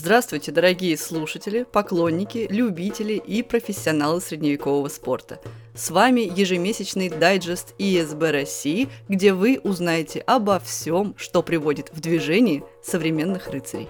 Здравствуйте, 0.00 0.52
дорогие 0.52 0.96
слушатели, 0.96 1.64
поклонники, 1.64 2.46
любители 2.50 3.14
и 3.14 3.42
профессионалы 3.42 4.20
средневекового 4.20 4.86
спорта. 4.86 5.40
С 5.74 5.90
вами 5.90 6.20
ежемесячный 6.20 7.08
дайджест 7.08 7.74
ИСБ 7.78 8.30
России, 8.30 8.88
где 9.08 9.32
вы 9.32 9.60
узнаете 9.60 10.20
обо 10.20 10.60
всем, 10.60 11.16
что 11.18 11.42
приводит 11.42 11.90
в 11.92 12.00
движение 12.00 12.62
современных 12.80 13.48
рыцарей. 13.48 13.88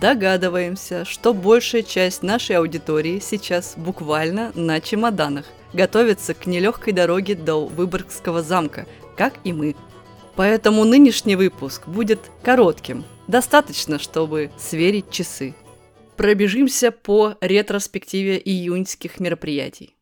Догадываемся, 0.00 1.04
что 1.04 1.34
большая 1.34 1.82
часть 1.82 2.22
нашей 2.22 2.56
аудитории 2.56 3.18
сейчас 3.18 3.74
буквально 3.76 4.50
на 4.54 4.80
чемоданах, 4.80 5.44
готовится 5.74 6.32
к 6.32 6.46
нелегкой 6.46 6.94
дороге 6.94 7.34
до 7.34 7.66
Выборгского 7.66 8.42
замка, 8.42 8.86
как 9.14 9.34
и 9.44 9.52
мы. 9.52 9.76
Поэтому 10.34 10.84
нынешний 10.84 11.36
выпуск 11.36 11.86
будет 11.86 12.30
коротким, 12.42 13.04
достаточно, 13.28 13.98
чтобы 13.98 14.50
сверить 14.58 15.10
часы. 15.10 15.54
Пробежимся 16.16 16.90
по 16.90 17.36
ретроспективе 17.40 18.40
июньских 18.42 19.20
мероприятий. 19.20 19.96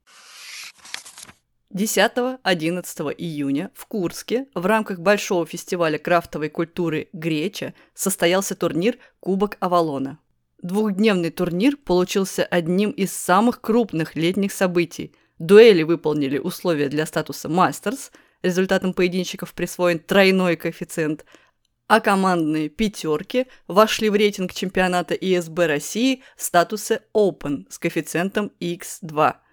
10-11 1.73 3.15
июня 3.17 3.71
в 3.75 3.87
Курске 3.87 4.47
в 4.55 4.67
рамках 4.67 4.99
большого 4.99 5.47
фестиваля 5.47 5.99
крафтовой 5.99 6.49
культуры 6.49 7.09
«Греча» 7.13 7.75
состоялся 7.95 8.57
турнир 8.57 8.99
«Кубок 9.21 9.57
Авалона». 9.61 10.19
Двухдневный 10.63 11.31
турнир 11.31 11.77
получился 11.77 12.45
одним 12.45 12.91
из 12.91 13.13
самых 13.13 13.61
крупных 13.61 14.17
летних 14.17 14.53
событий. 14.53 15.15
Дуэли 15.39 15.85
выполнили 15.85 16.39
условия 16.39 16.89
для 16.89 17.07
статуса 17.07 17.49
«Мастерс», 17.49 18.11
результатом 18.43 18.95
поединчиков 18.95 19.55
присвоен 19.55 19.99
тройной 19.99 20.57
коэффициент, 20.57 21.25
а 21.87 22.01
командные 22.01 22.69
«пятерки» 22.69 23.47
вошли 23.67 24.11
в 24.11 24.15
рейтинг 24.15 24.53
чемпионата 24.55 25.15
ИСБ 25.15 25.67
России 25.67 26.23
в 26.37 26.43
статусе 26.43 27.03
«Open» 27.15 27.67
с 27.69 27.79
коэффициентом 27.79 28.53
X2– 28.61 29.35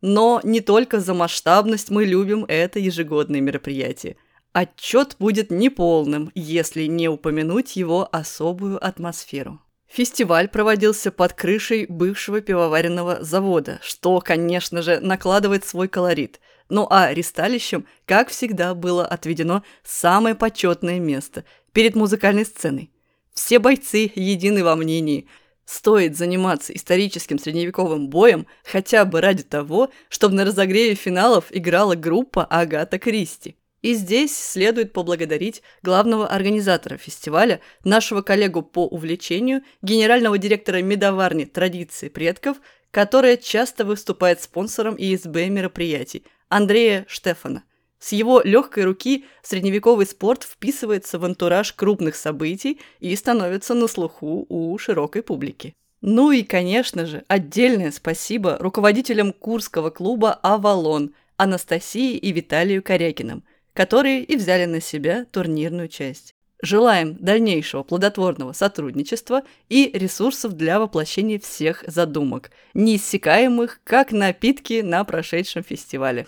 но 0.00 0.40
не 0.44 0.60
только 0.60 1.00
за 1.00 1.14
масштабность 1.14 1.90
мы 1.90 2.04
любим 2.04 2.44
это 2.48 2.78
ежегодное 2.78 3.40
мероприятие. 3.40 4.16
Отчет 4.52 5.16
будет 5.18 5.50
неполным, 5.50 6.32
если 6.34 6.84
не 6.86 7.08
упомянуть 7.08 7.76
его 7.76 8.08
особую 8.10 8.84
атмосферу. 8.84 9.60
Фестиваль 9.86 10.48
проводился 10.48 11.10
под 11.10 11.34
крышей 11.34 11.86
бывшего 11.86 12.40
пивоваренного 12.40 13.22
завода, 13.22 13.78
что, 13.82 14.20
конечно 14.20 14.82
же, 14.82 15.00
накладывает 15.00 15.64
свой 15.64 15.88
колорит. 15.88 16.40
Ну 16.70 16.86
а 16.88 17.12
ристалищем, 17.12 17.86
как 18.06 18.30
всегда, 18.30 18.74
было 18.74 19.04
отведено 19.04 19.62
самое 19.84 20.34
почетное 20.34 20.98
место– 20.98 21.44
перед 21.72 21.94
музыкальной 21.94 22.44
сценой. 22.44 22.90
Все 23.32 23.58
бойцы 23.58 24.10
едины 24.14 24.64
во 24.64 24.74
мнении– 24.74 25.28
стоит 25.70 26.16
заниматься 26.16 26.74
историческим 26.74 27.38
средневековым 27.38 28.08
боем 28.08 28.46
хотя 28.64 29.04
бы 29.04 29.20
ради 29.20 29.44
того, 29.44 29.90
чтобы 30.08 30.34
на 30.34 30.44
разогреве 30.44 30.96
финалов 30.96 31.44
играла 31.50 31.94
группа 31.94 32.44
Агата 32.44 32.98
Кристи. 32.98 33.56
И 33.80 33.94
здесь 33.94 34.36
следует 34.36 34.92
поблагодарить 34.92 35.62
главного 35.82 36.26
организатора 36.26 36.96
фестиваля, 36.98 37.60
нашего 37.84 38.20
коллегу 38.20 38.62
по 38.62 38.84
увлечению, 38.86 39.62
генерального 39.80 40.38
директора 40.38 40.82
медоварни 40.82 41.44
«Традиции 41.44 42.08
предков», 42.08 42.58
которая 42.90 43.36
часто 43.36 43.84
выступает 43.84 44.42
спонсором 44.42 44.96
ИСБ 44.98 45.48
мероприятий, 45.48 46.24
Андрея 46.50 47.06
Штефана. 47.08 47.62
С 48.00 48.12
его 48.12 48.40
легкой 48.42 48.84
руки 48.84 49.24
средневековый 49.42 50.04
спорт 50.04 50.42
вписывается 50.42 51.18
в 51.18 51.24
антураж 51.24 51.72
крупных 51.72 52.16
событий 52.16 52.80
и 52.98 53.14
становится 53.14 53.74
на 53.74 53.86
слуху 53.86 54.46
у 54.48 54.76
широкой 54.78 55.22
публики. 55.22 55.74
Ну 56.00 56.32
и, 56.32 56.42
конечно 56.42 57.06
же, 57.06 57.24
отдельное 57.28 57.92
спасибо 57.92 58.56
руководителям 58.58 59.32
Курского 59.32 59.90
клуба 59.90 60.32
«Авалон» 60.32 61.14
Анастасии 61.36 62.16
и 62.16 62.32
Виталию 62.32 62.82
Корякиным, 62.82 63.44
которые 63.72 64.24
и 64.24 64.34
взяли 64.36 64.64
на 64.64 64.80
себя 64.80 65.26
турнирную 65.30 65.88
часть. 65.88 66.34
Желаем 66.62 67.14
дальнейшего 67.14 67.82
плодотворного 67.82 68.52
сотрудничества 68.52 69.42
и 69.68 69.90
ресурсов 69.94 70.52
для 70.52 70.78
воплощения 70.78 71.38
всех 71.38 71.84
задумок, 71.86 72.50
неиссякаемых, 72.74 73.80
как 73.82 74.12
напитки 74.12 74.82
на 74.82 75.04
прошедшем 75.04 75.62
фестивале. 75.62 76.26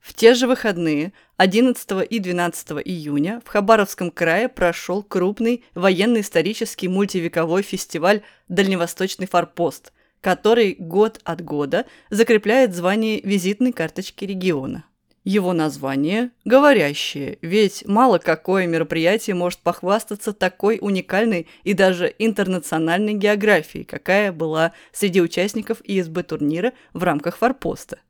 В 0.00 0.12
те 0.12 0.34
же 0.34 0.46
выходные, 0.46 1.14
11 1.38 2.06
и 2.08 2.18
12 2.18 2.72
июня, 2.84 3.40
в 3.44 3.48
Хабаровском 3.48 4.10
крае 4.10 4.50
прошел 4.50 5.02
крупный 5.02 5.64
военно-исторический 5.74 6.88
мультивековой 6.88 7.62
фестиваль 7.62 8.22
«Дальневосточный 8.48 9.26
форпост», 9.26 9.92
который 10.20 10.76
год 10.78 11.20
от 11.24 11.42
года 11.42 11.86
закрепляет 12.10 12.74
звание 12.74 13.20
визитной 13.22 13.72
карточки 13.72 14.24
региона. 14.24 14.84
Его 15.24 15.54
название– 15.54 16.30
говорящее, 16.44 17.38
ведь 17.40 17.86
мало 17.86 18.18
какое 18.18 18.66
мероприятие 18.66 19.34
может 19.34 19.58
похвастаться 19.60 20.32
такой 20.34 20.78
уникальной 20.80 21.46
и 21.62 21.72
даже 21.72 22.14
интернациональной 22.18 23.14
географией, 23.14 23.84
какая 23.84 24.32
была 24.32 24.72
среди 24.92 25.22
участников 25.22 25.80
ИСБ 25.82 26.22
турнира 26.24 26.72
в 26.92 27.02
рамках 27.02 27.38
форпоста– 27.38 27.98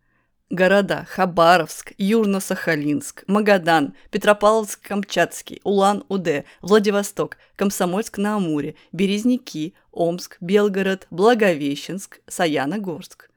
Города 0.50 1.06
Хабаровск, 1.08 1.94
Южно-Сахалинск, 1.98 3.24
Магадан, 3.26 3.94
Петропавловск-Камчатский, 4.12 5.60
Улан-Удэ, 5.64 6.44
Владивосток, 6.60 7.38
Комсомольск-на-Амуре, 7.56 8.74
Березники, 8.92 9.74
Омск, 9.90 10.36
Белгород, 10.40 11.06
Благовещенск, 11.10 12.20
Саяногорск. 12.28 13.30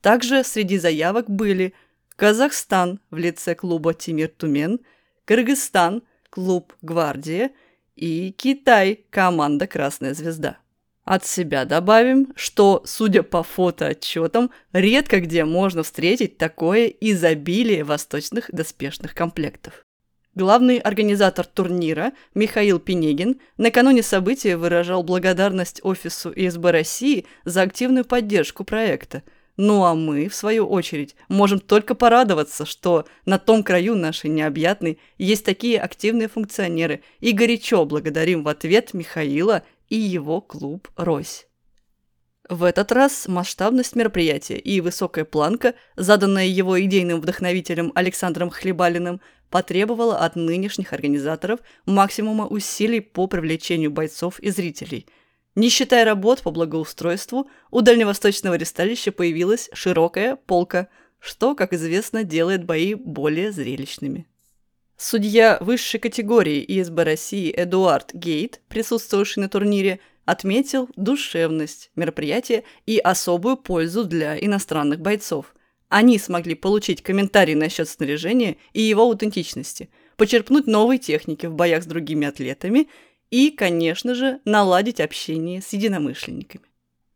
Также 0.00 0.42
среди 0.42 0.78
заявок 0.78 1.30
были 1.30 1.74
Казахстан 2.16 3.00
в 3.10 3.16
лице 3.16 3.54
клуба 3.54 3.94
Тимир 3.94 4.28
Тумен, 4.28 4.80
Кыргызстан, 5.24 6.02
клуб 6.30 6.72
Гвардия 6.82 7.50
и 7.96 8.30
Китай, 8.30 9.04
команда 9.10 9.66
Красная 9.66 10.14
Звезда. 10.14 10.58
От 11.04 11.26
себя 11.26 11.66
добавим, 11.66 12.32
что, 12.34 12.82
судя 12.86 13.22
по 13.22 13.42
фотоотчетам, 13.42 14.50
редко 14.72 15.20
где 15.20 15.44
можно 15.44 15.82
встретить 15.82 16.38
такое 16.38 16.86
изобилие 16.86 17.84
восточных 17.84 18.50
доспешных 18.50 19.14
комплектов. 19.14 19.84
Главный 20.34 20.78
организатор 20.78 21.46
турнира 21.46 22.12
Михаил 22.34 22.80
Пенегин 22.80 23.40
накануне 23.56 24.02
события 24.02 24.56
выражал 24.56 25.02
благодарность 25.02 25.80
офису 25.84 26.32
ИСБ 26.34 26.72
России 26.72 27.26
за 27.44 27.62
активную 27.62 28.04
поддержку 28.04 28.64
проекта. 28.64 29.22
Ну 29.56 29.84
а 29.84 29.94
мы, 29.94 30.28
в 30.28 30.34
свою 30.34 30.66
очередь, 30.66 31.14
можем 31.28 31.60
только 31.60 31.94
порадоваться, 31.94 32.66
что 32.66 33.06
на 33.24 33.38
том 33.38 33.62
краю 33.62 33.94
нашей 33.94 34.30
необъятной 34.30 34.98
есть 35.16 35.44
такие 35.44 35.80
активные 35.80 36.28
функционеры 36.28 37.02
и 37.20 37.32
горячо 37.32 37.84
благодарим 37.84 38.42
в 38.42 38.48
ответ 38.48 38.94
Михаила 38.94 39.62
и 39.88 39.96
его 39.96 40.40
клуб 40.40 40.88
«Рось». 40.96 41.46
В 42.48 42.64
этот 42.64 42.92
раз 42.92 43.26
масштабность 43.26 43.96
мероприятия 43.96 44.58
и 44.58 44.82
высокая 44.82 45.24
планка, 45.24 45.74
заданная 45.96 46.46
его 46.46 46.78
идейным 46.78 47.20
вдохновителем 47.20 47.90
Александром 47.94 48.50
Хлебалиным, 48.50 49.22
потребовала 49.48 50.18
от 50.18 50.36
нынешних 50.36 50.92
организаторов 50.92 51.60
максимума 51.86 52.46
усилий 52.46 53.00
по 53.00 53.28
привлечению 53.28 53.92
бойцов 53.92 54.40
и 54.40 54.50
зрителей. 54.50 55.06
Не 55.54 55.68
считая 55.68 56.04
работ 56.04 56.42
по 56.42 56.50
благоустройству, 56.50 57.48
у 57.70 57.80
дальневосточного 57.80 58.54
ресталища 58.54 59.12
появилась 59.12 59.70
широкая 59.72 60.36
полка, 60.36 60.88
что, 61.20 61.54
как 61.54 61.72
известно, 61.72 62.24
делает 62.24 62.64
бои 62.64 62.94
более 62.94 63.52
зрелищными. 63.52 64.26
Судья 64.96 65.58
высшей 65.60 66.00
категории 66.00 66.64
ИСБ 66.66 67.04
России 67.04 67.52
Эдуард 67.56 68.12
Гейт, 68.14 68.60
присутствовавший 68.68 69.42
на 69.42 69.48
турнире, 69.48 70.00
отметил 70.24 70.88
душевность 70.96 71.90
мероприятия 71.96 72.64
и 72.86 72.98
особую 72.98 73.56
пользу 73.56 74.04
для 74.04 74.38
иностранных 74.38 75.00
бойцов. 75.00 75.54
Они 75.88 76.18
смогли 76.18 76.54
получить 76.54 77.02
комментарии 77.02 77.54
насчет 77.54 77.88
снаряжения 77.88 78.56
и 78.72 78.82
его 78.82 79.02
аутентичности, 79.02 79.90
почерпнуть 80.16 80.66
новые 80.66 80.98
техники 80.98 81.46
в 81.46 81.54
боях 81.54 81.82
с 81.82 81.86
другими 81.86 82.26
атлетами 82.26 82.88
и, 83.34 83.50
конечно 83.50 84.14
же, 84.14 84.38
наладить 84.44 85.00
общение 85.00 85.60
с 85.60 85.72
единомышленниками. 85.72 86.64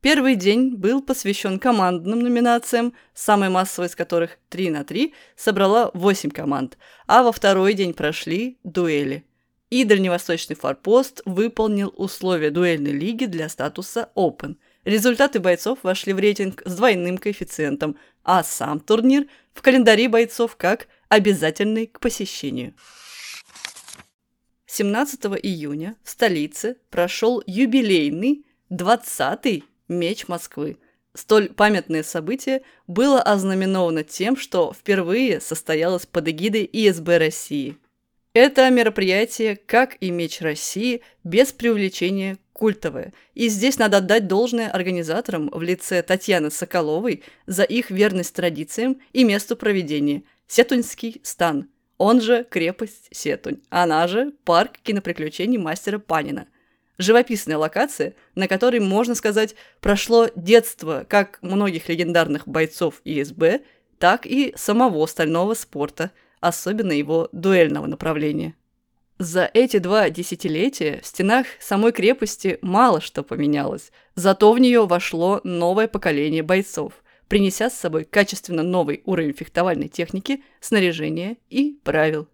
Первый 0.01 0.35
день 0.35 0.75
был 0.75 1.01
посвящен 1.01 1.61
командным 1.61 2.19
номинациям, 2.19 2.93
самой 3.15 3.51
массовой 3.51 3.87
из 3.87 3.95
которых 3.95 4.39
3 4.49 4.71
на 4.71 4.83
3 4.83 5.15
собрала 5.37 5.93
8 5.95 6.31
команд, 6.31 6.77
а 7.07 7.23
во 7.23 7.31
второй 7.31 7.75
день 7.75 7.95
прошли 7.95 8.59
дуэли. 8.65 9.25
И 9.71 9.85
дальневосточный 9.85 10.57
форпост 10.57 11.23
выполнил 11.25 11.95
условия 11.97 12.51
дуэльной 12.51 12.91
лиги 12.91 13.27
для 13.27 13.49
статуса 13.49 14.11
Open. 14.17 14.57
Результаты 14.85 15.39
бойцов 15.39 15.79
вошли 15.85 16.13
в 16.13 16.19
рейтинг 16.19 16.63
с 16.65 16.75
двойным 16.75 17.19
коэффициентом, 17.19 17.97
а 18.25 18.43
сам 18.43 18.81
турнир 18.81 19.29
в 19.55 19.63
календаре 19.63 20.09
бойцов 20.09 20.57
как 20.57 20.89
обязательный 21.09 21.87
к 21.87 22.01
посещению. 22.01 22.75
17 24.71 25.25
июня 25.43 25.97
в 26.05 26.11
столице 26.11 26.77
прошел 26.91 27.43
юбилейный 27.47 28.45
20-й 28.71 29.65
меч 29.89 30.29
Москвы. 30.29 30.77
Столь 31.15 31.49
памятное 31.49 32.03
событие 32.03 32.61
было 32.87 33.23
ознаменовано 33.23 34.05
тем, 34.05 34.37
что 34.37 34.75
впервые 34.75 35.41
состоялось 35.41 36.05
под 36.05 36.29
эгидой 36.29 36.69
ИСБ 36.71 37.17
России. 37.17 37.79
Это 38.35 38.69
мероприятие, 38.69 39.57
как 39.57 39.97
и 40.01 40.11
Меч 40.11 40.43
России, 40.43 41.01
без 41.25 41.51
преувеличения 41.53 42.37
культовое. 42.53 43.15
И 43.35 43.49
здесь 43.49 43.79
надо 43.79 43.97
отдать 43.97 44.27
должное 44.27 44.71
организаторам 44.71 45.49
в 45.51 45.63
лице 45.63 46.03
Татьяны 46.03 46.51
Соколовой 46.51 47.23
за 47.47 47.63
их 47.63 47.91
верность 47.91 48.35
традициям 48.35 49.01
и 49.15 49.25
месту 49.25 49.57
проведения– 49.57 50.25
Сетуньский 50.47 51.21
стан– 51.25 51.69
он 51.99 52.21
же 52.21 52.47
крепость 52.49 53.09
Сетунь, 53.11 53.61
она 53.69 54.07
же 54.07 54.33
парк 54.45 54.79
киноприключений 54.83 55.59
мастера 55.59 55.99
Панина. 55.99 56.47
Живописная 56.97 57.59
локация, 57.59 58.15
на 58.35 58.49
которой, 58.49 58.81
можно 58.81 59.15
сказать, 59.15 59.55
прошло 59.81 60.29
детство 60.35 61.05
как 61.09 61.39
многих 61.43 61.89
легендарных 61.89 62.49
бойцов 62.49 63.01
ИСБ, 63.05 63.61
так 63.99 64.27
и 64.27 64.53
самого 64.57 65.07
стального 65.07 65.55
спорта, 65.55 66.13
особенно 66.41 66.93
его 66.93 67.29
дуэльного 67.33 67.87
направления. 67.87 68.55
За 69.19 69.51
эти 69.53 69.79
два 69.79 70.11
десятилетия 70.11 71.01
в 71.03 71.07
стенах 71.07 71.47
самой 71.61 71.91
крепости 71.91 72.59
мало 72.63 73.01
что 73.01 73.25
поменялось, 73.25 73.91
зато 74.15 74.53
в 74.53 74.59
нее 74.61 74.87
вошло 74.87 75.41
новое 75.43 75.89
поколение 75.89 76.43
бойцов– 76.43 76.93
принеся 77.29 77.71
с 77.71 77.79
собой 77.79 78.05
качественно 78.05 78.63
новый 78.63 79.03
уровень 79.05 79.35
фехтовальной 79.35 79.89
техники, 79.89 80.43
снаряжения 80.61 81.37
и 81.51 81.79
правил. 81.85 82.29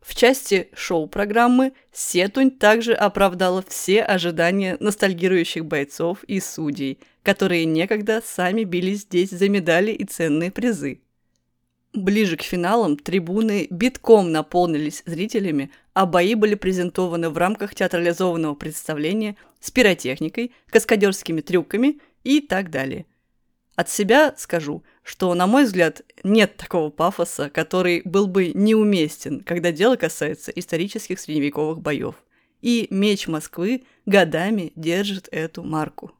В 0.00 0.14
части 0.14 0.68
шоу-программы 0.74 1.72
Сетунь 1.92 2.52
также 2.52 2.94
оправдала 2.94 3.64
все 3.66 4.02
ожидания 4.02 4.76
ностальгирующих 4.80 5.66
бойцов 5.66 6.22
и 6.24 6.40
судей, 6.40 7.00
которые 7.22 7.64
некогда 7.64 8.22
сами 8.24 8.62
бились 8.64 9.00
здесь 9.00 9.30
за 9.30 9.48
медали 9.48 9.90
и 9.90 10.04
ценные 10.04 10.50
призы. 10.50 11.02
Ближе 11.92 12.36
к 12.36 12.42
финалам 12.42 12.96
трибуны 12.96 13.66
битком 13.70 14.30
наполнились 14.30 15.02
зрителями, 15.04 15.70
а 15.94 16.06
бои 16.06 16.34
были 16.34 16.54
презентованы 16.54 17.28
в 17.28 17.36
рамках 17.36 17.74
театрализованного 17.74 18.54
представления 18.54 19.36
с 19.58 19.70
пиротехникой, 19.70 20.52
каскадерскими 20.70 21.40
трюками 21.40 21.98
и 22.22 22.40
так 22.40 22.70
далее– 22.70 23.04
от 23.78 23.88
себя 23.88 24.34
скажу, 24.36 24.82
что, 25.04 25.32
на 25.34 25.46
мой 25.46 25.62
взгляд, 25.62 26.02
нет 26.24 26.56
такого 26.56 26.90
пафоса, 26.90 27.48
который 27.48 28.02
был 28.04 28.26
бы 28.26 28.50
неуместен, 28.52 29.44
когда 29.44 29.70
дело 29.70 29.94
касается 29.94 30.50
исторических 30.50 31.20
средневековых 31.20 31.80
боев. 31.80 32.16
И 32.60 32.88
меч 32.90 33.28
Москвы 33.28 33.84
годами 34.04 34.72
держит 34.74 35.28
эту 35.30 35.62
марку. 35.62 36.10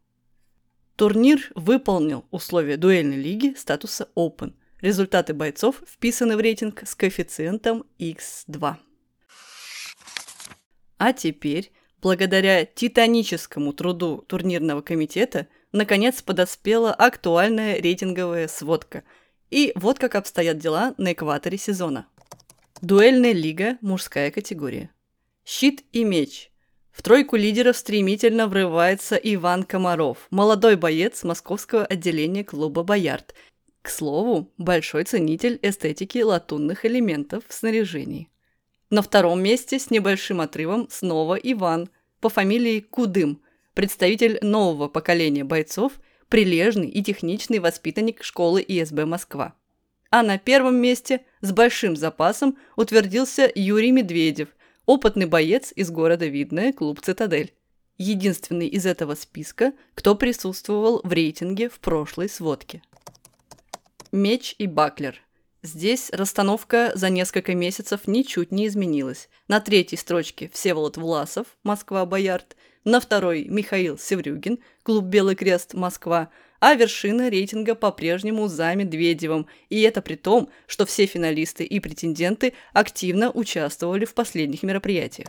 Турнир 0.95 1.51
выполнил 1.57 2.27
условия 2.31 2.77
дуэльной 2.77 3.17
лиги 3.17 3.55
статуса 3.59 4.09
Open. 4.15 4.55
Результаты 4.81 5.35
бойцов 5.35 5.83
вписаны 5.85 6.37
в 6.37 6.41
рейтинг 6.41 6.85
с 6.87 6.95
коэффициентом 6.95 7.85
x2. 7.99 8.77
А 10.99 11.13
теперь, 11.13 11.73
благодаря 12.01 12.65
титаническому 12.65 13.73
труду 13.73 14.25
турнирного 14.29 14.81
комитета– 14.81 15.49
наконец 15.73 16.23
подоспела 16.23 16.93
актуальная 16.93 17.81
рейтинговая 17.81 18.49
сводка. 18.49 19.05
И 19.51 19.73
вот 19.75 19.99
как 19.99 20.15
обстоят 20.15 20.59
дела 20.59 20.95
на 20.99 21.13
экваторе 21.13 21.59
сезона. 21.59 22.07
Дуэльная 22.81 23.33
лига– 23.33 23.79
мужская 23.81 24.31
категория. 24.31 24.91
Щит 25.45 25.85
и 25.93 26.05
меч. 26.05 26.51
В 26.93 27.03
тройку 27.03 27.37
лидеров 27.37 27.77
стремительно 27.77 28.49
врывается 28.49 29.17
Иван 29.17 29.63
Комаров, 29.63 30.27
молодой 30.31 30.77
боец 30.77 31.23
московского 31.23 31.85
отделения 31.85 32.45
клуба 32.45 32.83
«Боярд». 32.83 33.35
К 33.83 33.91
слову, 33.91 34.53
большой 34.59 35.05
ценитель 35.05 35.59
эстетики 35.63 36.19
латунных 36.19 36.85
элементов 36.85 37.45
в 37.47 37.55
снаряжении. 37.55 38.29
На 38.91 39.03
втором 39.03 39.43
месте 39.43 39.79
с 39.79 39.91
небольшим 39.91 40.41
отрывом 40.41 40.89
снова 40.91 41.37
Иван 41.37 41.89
по 42.21 42.29
фамилии 42.29 42.81
Кудым– 42.81 43.43
представитель 43.79 44.41
нового 44.43 44.89
поколения 44.89 45.45
бойцов, 45.45 46.01
прилежный 46.29 46.89
и 46.89 47.01
техничный 47.01 47.61
воспитанник 47.61 48.25
школы 48.25 48.61
ИСБ 48.67 49.07
Москва. 49.07 49.55
А 50.11 50.25
на 50.25 50.37
первом 50.37 50.75
месте 50.75 51.21
с 51.43 51.53
большим 51.53 51.95
запасом 51.95 52.59
утвердился 52.75 53.49
Юрий 53.55 53.93
Медведев, 53.93 54.49
опытный 54.85 55.27
боец 55.27 55.73
из 55.77 55.93
города 55.93 56.27
Видное, 56.27 56.73
клуб 56.73 57.01
«Цитадель». 57.01 57.55
Единственный 57.99 58.67
из 58.67 58.85
этого 58.85 59.15
списка, 59.15 59.73
кто 59.95 60.17
присутствовал 60.17 61.01
в 61.05 61.13
рейтинге 61.13 61.69
в 61.69 61.79
прошлой 61.79 62.29
сводке. 62.29 62.83
Меч 64.11 64.57
и 64.59 64.67
Баклер. 64.67 65.21
Здесь 65.63 66.11
расстановка 66.11 66.91
за 66.97 67.11
несколько 67.11 67.55
месяцев 67.55 68.09
ничуть 68.09 68.51
не 68.51 68.67
изменилась. 68.67 69.29
На 69.47 69.61
третьей 69.61 69.99
строчке 69.99 70.51
Всеволод 70.53 70.97
Власов, 70.97 71.47
Москва-Боярд– 71.63 72.57
на 72.85 73.01
второй 73.01 73.45
Михаил 73.45 73.99
Севрюгин, 73.99 74.59
клуб 74.83 75.05
«Белый 75.05 75.35
крест. 75.35 75.75
Москва», 75.75 76.31
а 76.61 76.75
вершина 76.75 77.29
рейтинга 77.29 77.75
по-прежнему 77.75 78.49
за 78.49 78.75
Медведевым, 78.75 79.47
и 79.69 79.81
это 79.83 80.03
при 80.03 80.17
том, 80.17 80.49
что 80.67 80.87
все 80.87 81.07
финалисты 81.07 81.65
и 81.65 81.81
претенденты 81.81 82.55
активно 82.73 83.31
участвовали 83.31 84.05
в 84.05 84.15
последних 84.15 84.63
мероприятиях. 84.63 85.29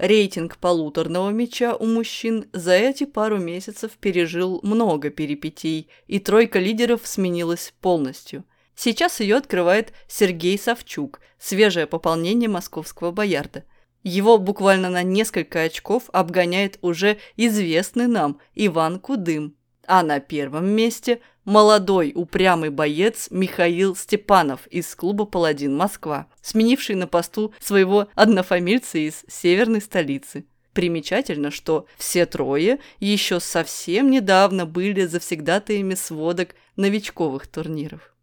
Рейтинг 0.00 0.56
полуторного 0.56 1.28
мяча 1.28 1.76
у 1.76 1.84
мужчин 1.84 2.48
за 2.54 2.72
эти 2.72 3.04
пару 3.04 3.36
месяцев 3.36 3.92
пережил 4.00 4.60
много 4.62 5.10
перипетий, 5.10 5.88
и 6.06 6.18
тройка 6.18 6.58
лидеров 6.58 7.02
сменилась 7.04 7.74
полностью. 7.82 8.44
Сейчас 8.74 9.20
ее 9.20 9.36
открывает 9.36 9.92
Сергей 10.08 10.58
Савчук, 10.58 11.20
свежее 11.38 11.86
пополнение 11.86 12.48
московского 12.48 13.10
боярда. 13.10 13.64
Его 14.02 14.38
буквально 14.38 14.88
на 14.88 15.02
несколько 15.02 15.62
очков 15.62 16.04
обгоняет 16.12 16.78
уже 16.80 17.18
известный 17.36 18.06
нам 18.06 18.38
Иван 18.54 18.98
Кудым. 18.98 19.54
А 19.86 20.02
на 20.02 20.20
первом 20.20 20.70
месте 20.70 21.20
молодой 21.44 22.12
упрямый 22.14 22.70
боец 22.70 23.28
Михаил 23.30 23.96
Степанов 23.96 24.66
из 24.68 24.94
клуба 24.94 25.26
«Паладин 25.26 25.76
Москва», 25.76 26.28
сменивший 26.40 26.94
на 26.94 27.06
посту 27.06 27.52
своего 27.60 28.08
однофамильца 28.14 28.98
из 28.98 29.24
северной 29.28 29.80
столицы. 29.80 30.46
Примечательно, 30.72 31.50
что 31.50 31.86
все 31.98 32.24
трое 32.24 32.78
еще 33.00 33.40
совсем 33.40 34.10
недавно 34.10 34.64
были 34.64 35.04
завсегдатаями 35.04 35.94
сводок 35.94 36.54
новичковых 36.76 37.48
турниров. 37.48 38.14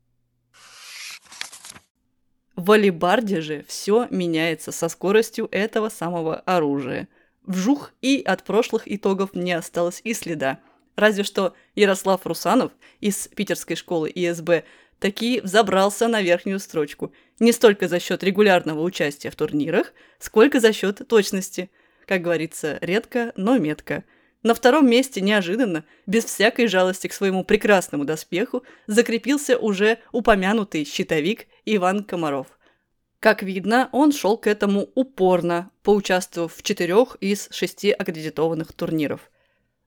В 2.58 2.72
алибарде 2.72 3.40
же 3.40 3.64
все 3.68 4.08
меняется 4.10 4.72
со 4.72 4.90
скоростью 4.90 5.48
этого 5.52 5.90
самого 5.90 6.38
оружия. 6.38 7.08
Вжух, 7.46 7.94
и 8.02 8.24
от 8.26 8.44
прошлых 8.44 8.92
итогов 8.92 9.36
не 9.36 9.54
осталось 9.54 10.02
и 10.04 10.16
следа. 10.16 10.60
Разве 10.96 11.24
что 11.24 11.54
Ярослав 11.76 12.26
Русанов 12.26 12.72
из 13.00 13.28
питерской 13.28 13.76
школы 13.76 14.12
ИСБ 14.14 14.64
таки 14.98 15.40
взобрался 15.42 16.08
на 16.08 16.24
верхнюю 16.24 16.60
строчку. 16.60 17.14
Не 17.40 17.52
столько 17.52 17.88
за 17.88 18.00
счет 18.00 18.24
регулярного 18.24 18.82
участия 18.82 19.30
в 19.30 19.36
турнирах, 19.36 19.94
сколько 20.18 20.60
за 20.60 20.74
счет 20.74 21.08
точности. 21.08 21.70
Как 22.08 22.24
говорится, 22.24 22.80
редко, 22.82 23.34
но 23.36 23.60
метко. 23.60 24.04
На 24.42 24.56
втором 24.56 24.90
месте 24.90 25.22
неожиданно, 25.22 25.84
без 26.08 26.26
всякой 26.26 26.66
жалости 26.66 27.06
к 27.06 27.14
своему 27.14 27.44
прекрасному 27.44 28.04
доспеху, 28.04 28.64
закрепился 28.88 29.60
уже 29.60 30.00
упомянутый 30.12 30.86
щитовик 30.86 31.46
Иван 31.70 32.06
Комаров. 32.06 32.48
Как 33.20 33.44
видно, 33.44 33.90
он 33.92 34.14
шел 34.14 34.38
к 34.38 34.48
этому 34.48 34.88
упорно, 34.96 35.70
поучаствовав 35.84 36.56
в 36.56 36.64
четырех 36.64 37.18
из 37.20 37.50
шести 37.52 37.92
аккредитованных 37.92 38.72
турниров. 38.72 39.30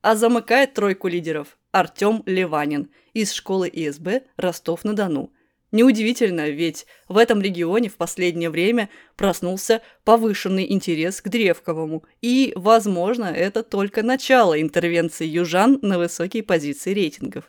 А 0.02 0.14
замыкает 0.14 0.74
тройку 0.74 1.08
лидеров 1.08 1.56
Артем 1.72 2.22
Леванин 2.26 2.90
из 3.14 3.32
школы 3.32 3.70
ИСБ 3.72 4.24
Ростов-на-Дону. 4.36 5.32
Неудивительно, 5.72 6.50
ведь 6.50 6.84
в 7.08 7.16
этом 7.16 7.40
регионе 7.40 7.88
в 7.88 7.96
последнее 7.96 8.50
время 8.50 8.90
проснулся 9.16 9.80
повышенный 10.04 10.70
интерес 10.70 11.22
к 11.22 11.28
Древковому, 11.28 12.04
и, 12.20 12.52
возможно, 12.56 13.24
это 13.24 13.62
только 13.62 14.02
начало 14.02 14.60
интервенции 14.60 15.26
южан 15.26 15.78
на 15.80 15.98
высокие 15.98 16.42
позиции 16.42 16.92
рейтингов. 16.92 17.44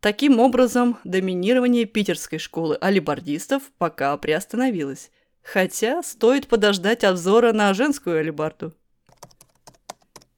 Таким 0.00 0.38
образом, 0.40 0.98
доминирование 1.04 1.84
питерской 1.84 2.38
школы 2.38 2.76
алибардистов 2.80 3.62
пока 3.78 4.16
приостановилось. 4.16 5.10
Хотя 5.42 6.02
стоит 6.02 6.48
подождать 6.48 7.04
обзора 7.04 7.52
на 7.52 7.72
женскую 7.72 8.18
алибарду. 8.18 8.72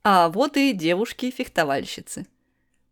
А 0.04 0.28
вот 0.28 0.56
и 0.56 0.72
девушки-фехтовальщицы. 0.72 2.26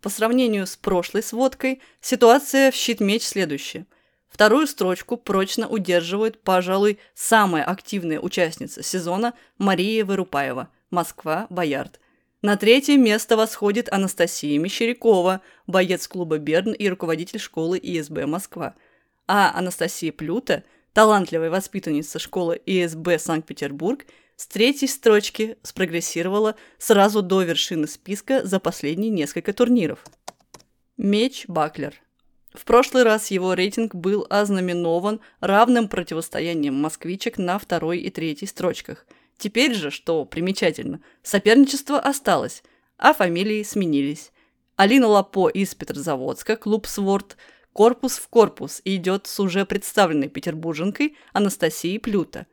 По 0.01 0.09
сравнению 0.09 0.67
с 0.67 0.77
прошлой 0.77 1.23
сводкой, 1.23 1.81
ситуация 2.01 2.71
в 2.71 2.75
щит-меч 2.75 3.23
следующая. 3.23 3.87
Вторую 4.29 4.67
строчку 4.67 5.17
прочно 5.17 5.67
удерживает, 5.67 6.43
пожалуй, 6.43 6.99
самая 7.15 7.65
активная 7.65 8.21
участница 8.21 8.83
сезона 8.83 9.35
Мария 9.57 10.05
Вырупаева, 10.05 10.69
Москва, 10.91 11.47
Боярд. 11.49 12.01
На 12.43 12.57
третье 12.57 12.97
место 12.97 13.37
восходит 13.37 13.93
Анастасия 13.93 14.59
Мещерякова, 14.59 15.41
боец 15.67 16.07
клуба 16.07 16.39
«Берн» 16.39 16.73
и 16.73 16.89
руководитель 16.89 17.39
школы 17.39 17.79
ИСБ 17.83 18.27
«Москва». 18.27 18.75
А 19.27 19.53
Анастасия 19.57 20.13
Плюта, 20.13 20.63
талантливая 20.93 21.51
воспитанница 21.51 22.19
школы 22.19 22.61
ИСБ 22.67 23.19
Санкт-Петербург, 23.19 24.07
с 24.37 24.47
третьей 24.47 24.89
строчки 24.89 25.57
спрогрессировала 25.63 26.57
сразу 26.79 27.23
до 27.23 27.43
вершины 27.43 27.87
списка 27.87 28.45
за 28.45 28.61
последние 28.61 29.11
несколько 29.11 29.53
турниров. 29.53 30.05
Меч 30.97 31.45
Баклер– 31.49 31.95
в 32.57 32.65
прошлый 32.65 33.03
раз 33.03 33.31
его 33.31 33.53
рейтинг 33.53 33.95
был 33.95 34.27
ознаменован 34.31 35.21
равным 35.41 35.89
противостоянием 35.89 36.75
москвичек 36.75 37.37
на 37.37 37.59
второй 37.59 37.99
и 37.99 38.09
третьей 38.09 38.49
строчках. 38.49 39.07
Теперь 39.39 39.75
же, 39.75 39.91
что 39.91 40.25
примечательно, 40.25 41.01
соперничество 41.23 41.99
осталось, 41.99 42.63
а 42.97 43.13
фамилии 43.13 43.63
сменились. 43.63 44.33
Алина 44.77 45.07
Лапо 45.07 45.49
из 45.49 45.75
Петрозаводска, 45.75 46.57
клуб 46.57 46.87
«Сворд», 46.87 47.37
корпус 47.73 48.17
в 48.17 48.29
корпус 48.29 48.81
идет 48.85 49.27
с 49.27 49.39
уже 49.39 49.67
представленной 49.67 50.29
петербурженкой 50.29 51.17
Анастасией 51.33 51.99
Плюта. 51.99 52.47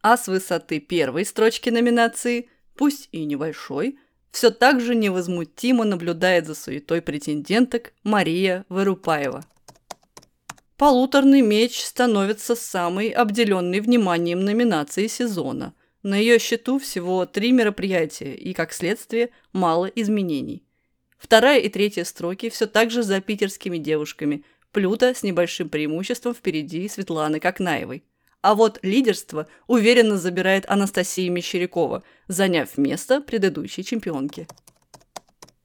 А 0.00 0.16
с 0.16 0.28
высоты 0.28 0.80
первой 0.80 1.24
строчки 1.24 1.70
номинации, 1.70 2.48
пусть 2.74 3.08
и 3.12 3.24
небольшой, 3.24 3.98
все 4.30 4.50
так 4.50 4.80
же 4.80 4.94
невозмутимо 4.94 5.84
наблюдает 5.84 6.46
за 6.46 6.54
суетой 6.54 7.02
претенденток 7.02 7.92
Мария 8.02 8.64
Вырупаева. 8.68 9.44
Полуторный 10.76 11.40
меч 11.40 11.82
становится 11.84 12.56
самой 12.56 13.10
обделенной 13.10 13.80
вниманием 13.80 14.44
номинацией 14.44 15.08
сезона. 15.08 15.72
На 16.04 16.16
ее 16.16 16.38
счету 16.38 16.78
всего 16.78 17.24
три 17.24 17.50
мероприятия 17.50 18.34
и, 18.34 18.52
как 18.52 18.74
следствие, 18.74 19.30
мало 19.54 19.86
изменений. 19.86 20.62
Вторая 21.16 21.58
и 21.60 21.70
третья 21.70 22.04
строки 22.04 22.50
все 22.50 22.66
так 22.66 22.90
же 22.90 23.02
за 23.02 23.22
питерскими 23.22 23.78
девушками. 23.78 24.44
Плюта 24.70 25.14
с 25.14 25.22
небольшим 25.22 25.70
преимуществом 25.70 26.34
впереди 26.34 26.86
Светланы 26.90 27.40
Кокнаевой. 27.40 28.04
А 28.42 28.54
вот 28.54 28.78
лидерство 28.82 29.48
уверенно 29.66 30.18
забирает 30.18 30.68
Анастасия 30.68 31.30
Мещерякова, 31.30 32.02
заняв 32.28 32.76
место 32.76 33.22
предыдущей 33.22 33.82
чемпионки. 33.82 34.46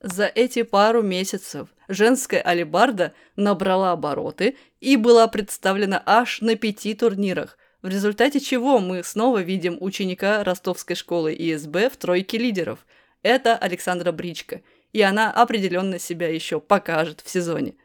За 0.02 0.26
эти 0.26 0.64
пару 0.64 1.02
месяцев 1.02 1.68
женская 1.90 2.40
алибарда 2.40 3.14
набрала 3.36 3.92
обороты 3.92 4.56
и 4.80 4.96
была 4.96 5.28
представлена 5.28 6.02
аж 6.06 6.40
на 6.40 6.56
пяти 6.56 6.94
турнирах, 6.94 7.58
в 7.82 7.88
результате 7.88 8.40
чего 8.40 8.80
мы 8.80 9.04
снова 9.04 9.42
видим 9.42 9.78
ученика 9.80 10.44
ростовской 10.44 10.96
школы 10.96 11.34
ИСБ 11.34 11.90
в 11.90 11.98
тройке 11.98 12.38
лидеров. 12.38 12.86
Это 13.22 13.56
Александра 13.58 14.12
Бричка, 14.12 14.62
и 14.92 15.02
она 15.02 15.32
определенно 15.32 16.00
себя 16.00 16.28
еще 16.28 16.60
покажет 16.60 17.22
в 17.22 17.30
сезоне. 17.30 17.76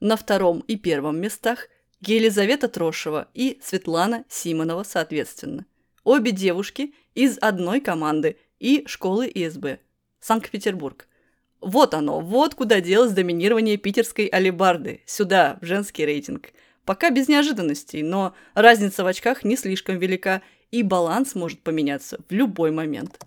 На 0.00 0.16
втором 0.16 0.60
и 0.60 0.76
первом 0.76 1.20
местах 1.20 1.68
Елизавета 2.00 2.68
Трошева 2.68 3.28
и 3.34 3.58
Светлана 3.62 4.24
Симонова, 4.28 4.84
соответственно. 4.84 5.66
Обе 6.04 6.30
девушки 6.30 6.94
из 7.14 7.38
одной 7.40 7.80
команды 7.80 8.36
и 8.58 8.84
школы 8.86 9.30
ИСБ. 9.34 9.80
Санкт-Петербург. 10.20 11.08
Вот 11.60 11.94
оно, 11.94 12.20
вот 12.20 12.54
куда 12.54 12.80
делось 12.80 13.12
доминирование 13.12 13.76
питерской 13.76 14.26
алибарды. 14.26 15.00
Сюда, 15.06 15.58
в 15.60 15.64
женский 15.64 16.04
рейтинг. 16.04 16.52
Пока 16.86 17.10
без 17.10 17.28
неожиданностей, 17.28 18.02
но 18.02 18.34
разница 18.54 19.04
в 19.04 19.08
очках 19.08 19.44
не 19.44 19.56
слишком 19.56 19.98
велика, 19.98 20.40
и 20.70 20.82
баланс 20.82 21.34
может 21.34 21.60
поменяться 21.60 22.18
в 22.28 22.32
любой 22.32 22.70
момент. 22.70 23.18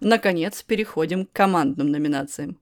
Наконец, 0.00 0.62
переходим 0.62 1.26
к 1.26 1.32
командным 1.32 1.90
номинациям. 1.90 2.58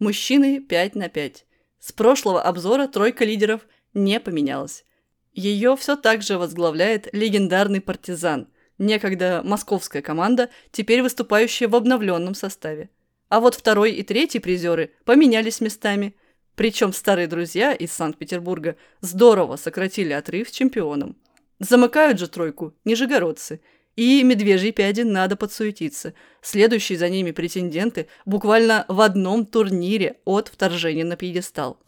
Мужчины 0.00 0.60
5 0.60 0.96
на 0.96 1.08
5. 1.08 1.46
С 1.78 1.92
прошлого 1.92 2.42
обзора 2.42 2.88
тройка 2.88 3.24
лидеров 3.24 3.62
не 3.94 4.18
поменялась. 4.18 4.84
Ее 5.32 5.76
все 5.76 5.96
так 5.96 6.22
же 6.22 6.36
возглавляет 6.36 7.08
легендарный 7.12 7.80
партизан, 7.80 8.48
некогда 8.78 9.42
московская 9.44 10.02
команда, 10.02 10.50
теперь 10.72 11.00
выступающая 11.00 11.68
в 11.68 11.76
обновленном 11.76 12.34
составе. 12.34 12.90
А 13.28 13.38
вот 13.40 13.54
второй 13.54 13.92
и 13.92 14.02
третий 14.02 14.40
призеры 14.40 14.92
поменялись 15.04 15.60
местами. 15.60 16.16
Причем 16.54 16.92
старые 16.92 17.26
друзья 17.26 17.72
из 17.72 17.92
Санкт-Петербурга 17.92 18.76
здорово 19.00 19.56
сократили 19.56 20.12
отрыв 20.12 20.48
с 20.48 20.52
чемпионом. 20.52 21.16
Замыкают 21.58 22.18
же 22.18 22.28
тройку 22.28 22.74
нижегородцы. 22.84 23.60
И 23.94 24.22
медвежьей 24.22 24.72
пяди 24.72 25.02
надо 25.02 25.36
подсуетиться. 25.36 26.14
Следующие 26.40 26.96
за 26.96 27.10
ними 27.10 27.30
претенденты 27.30 28.08
буквально 28.24 28.86
в 28.88 29.00
одном 29.02 29.44
турнире 29.44 30.16
от 30.24 30.48
вторжения 30.48 31.04
на 31.04 31.16
пьедестал. 31.16 31.78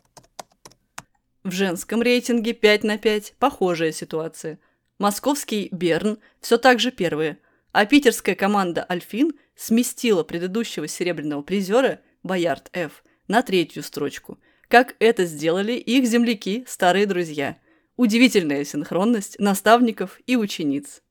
В 1.44 1.50
женском 1.50 2.02
рейтинге 2.02 2.52
5 2.52 2.84
на 2.84 2.98
5 2.98 3.34
похожая 3.38 3.92
ситуация. 3.92 4.58
Московский 4.98 5.68
Берн 5.72 6.18
все 6.40 6.56
так 6.56 6.78
же 6.78 6.90
первые, 6.90 7.38
а 7.72 7.84
питерская 7.86 8.34
команда 8.34 8.86
«Альфин» 8.88 9.32
сместила 9.56 10.22
предыдущего 10.24 10.86
серебряного 10.86 11.42
призера 11.42 12.00
Боярд 12.22 12.70
Ф 12.72 13.02
на 13.28 13.42
третью 13.42 13.82
строчку, 13.82 14.38
как 14.68 14.96
это 14.98 15.24
сделали 15.24 15.72
их 15.72 16.06
земляки, 16.06 16.64
старые 16.66 17.06
друзья. 17.06 17.58
Удивительная 17.96 18.64
синхронность 18.64 19.38
наставников 19.38 20.20
и 20.26 20.36
учениц. 20.36 21.02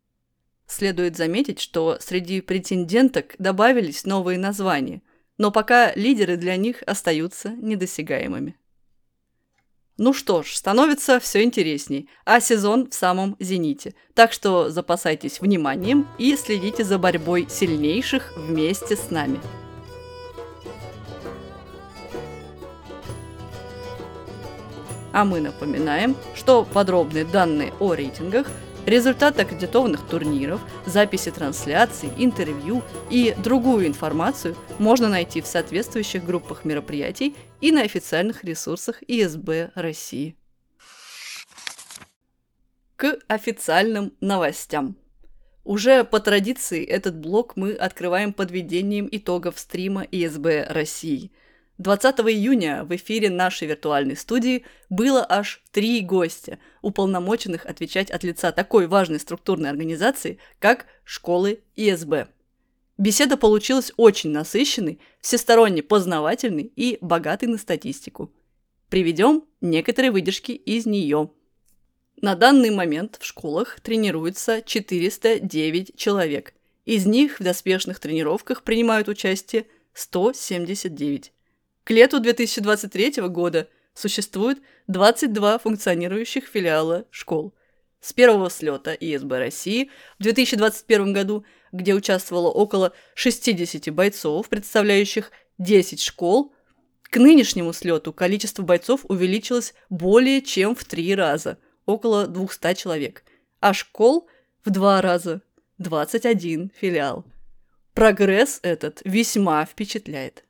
Следует 0.67 1.15
заметить, 1.15 1.59
что 1.59 1.97
среди 1.99 2.41
претенденток 2.41 3.35
добавились 3.37 4.05
новые 4.05 4.37
названия, 4.37 5.01
но 5.37 5.51
пока 5.51 5.93
лидеры 5.93 6.37
для 6.37 6.57
них 6.57 6.83
остаются 6.85 7.49
недосягаемыми. 7.49 8.57
Ну 9.97 10.11
что 10.13 10.41
ж, 10.41 10.55
становится 10.55 11.19
все 11.19 11.43
интересней, 11.43 12.09
а 12.25 12.39
сезон 12.39 12.89
в 12.89 12.95
самом 12.95 13.35
зените. 13.39 13.93
Так 14.15 14.33
что 14.33 14.69
запасайтесь 14.69 15.39
вниманием 15.39 16.07
и 16.17 16.35
следите 16.35 16.83
за 16.83 16.97
борьбой 16.97 17.47
сильнейших 17.49 18.35
вместе 18.35 18.95
с 18.95 19.11
нами. 19.11 19.39
А 25.13 25.23
мы 25.23 25.39
напоминаем, 25.39 26.17
что 26.35 26.65
подробные 26.65 27.23
данные 27.23 27.71
о 27.79 27.93
рейтингах 27.93 28.47
Результаты 28.85 29.43
аккредитованных 29.43 30.05
турниров, 30.07 30.59
записи 30.85 31.31
трансляций, 31.31 32.09
интервью 32.17 32.83
и 33.09 33.33
другую 33.37 33.87
информацию 33.87 34.57
можно 34.77 35.07
найти 35.07 35.39
в 35.39 35.47
соответствующих 35.47 36.25
группах 36.25 36.65
мероприятий 36.65 37.33
и 37.61 37.71
на 37.71 37.83
официальных 37.83 38.43
ресурсах 38.43 39.01
ИСБ 39.07 39.71
России. 39.75 40.35
К 42.97 43.17
официальным 43.29 44.11
новостям. 44.19 44.97
Уже 45.63 46.03
по 46.03 46.19
традиции 46.19 46.83
этот 46.83 47.15
блок 47.15 47.53
мы 47.55 47.71
открываем 47.71 48.33
подведением 48.33 49.07
итогов 49.09 49.59
стрима 49.59 50.03
ИСБ 50.03 50.65
России– 50.69 51.31
20 51.79 52.19
июня 52.19 52.83
в 52.83 52.95
эфире 52.95 53.31
нашей 53.31 53.67
виртуальной 53.67 54.15
студии 54.15 54.63
было 54.89 55.25
аж 55.27 55.63
три 55.71 56.01
гостя, 56.01 56.59
уполномоченных 56.83 57.65
отвечать 57.65 58.11
от 58.11 58.23
лица 58.23 58.51
такой 58.51 58.85
важной 58.85 59.19
структурной 59.19 59.71
организации, 59.71 60.37
как 60.59 60.85
школы 61.03 61.61
ИСБ. 61.75 62.27
Беседа 62.99 63.37
получилась 63.37 63.91
очень 63.97 64.29
насыщенной, 64.29 64.99
всесторонне 65.19 65.81
познавательной 65.81 66.71
и 66.75 66.99
богатой 67.01 67.49
на 67.49 67.57
статистику. 67.57 68.31
Приведем 68.89 69.43
некоторые 69.59 70.11
выдержки 70.11 70.51
из 70.51 70.85
нее. 70.85 71.31
На 72.21 72.35
данный 72.35 72.69
момент 72.69 73.17
в 73.19 73.25
школах 73.25 73.79
тренируется 73.79 74.61
409 74.61 75.97
человек. 75.97 76.53
Из 76.85 77.07
них 77.07 77.39
в 77.39 77.43
доспешных 77.43 77.99
тренировках 77.99 78.61
принимают 78.61 79.07
участие 79.07 79.65
179. 79.93 81.32
К 81.83 81.91
лету 81.91 82.19
2023 82.21 83.27
года 83.27 83.67
существует 83.93 84.59
22 84.87 85.59
функционирующих 85.59 86.45
филиала 86.45 87.05
школ. 87.11 87.53
С 87.99 88.13
первого 88.13 88.49
слета 88.49 88.93
ИСБ 88.93 89.37
России 89.37 89.89
в 90.17 90.23
2021 90.23 91.13
году, 91.13 91.45
где 91.71 91.93
участвовало 91.93 92.49
около 92.49 92.93
60 93.15 93.93
бойцов, 93.93 94.47
представляющих 94.47 95.31
10 95.57 96.01
школ, 96.01 96.53
к 97.03 97.17
нынешнему 97.17 97.73
слету 97.73 98.13
количество 98.13 98.63
бойцов 98.63 99.01
увеличилось 99.09 99.73
более 99.89 100.41
чем 100.41 100.75
в 100.75 100.85
три 100.85 101.13
раза, 101.15 101.57
около 101.85 102.27
200 102.27 102.75
человек, 102.75 103.23
а 103.59 103.73
школ 103.73 104.27
в 104.63 104.69
два 104.69 105.01
раза, 105.01 105.41
21 105.79 106.71
филиал. 106.75 107.25
Прогресс 107.93 108.59
этот 108.63 109.01
весьма 109.03 109.65
впечатляет. 109.65 110.43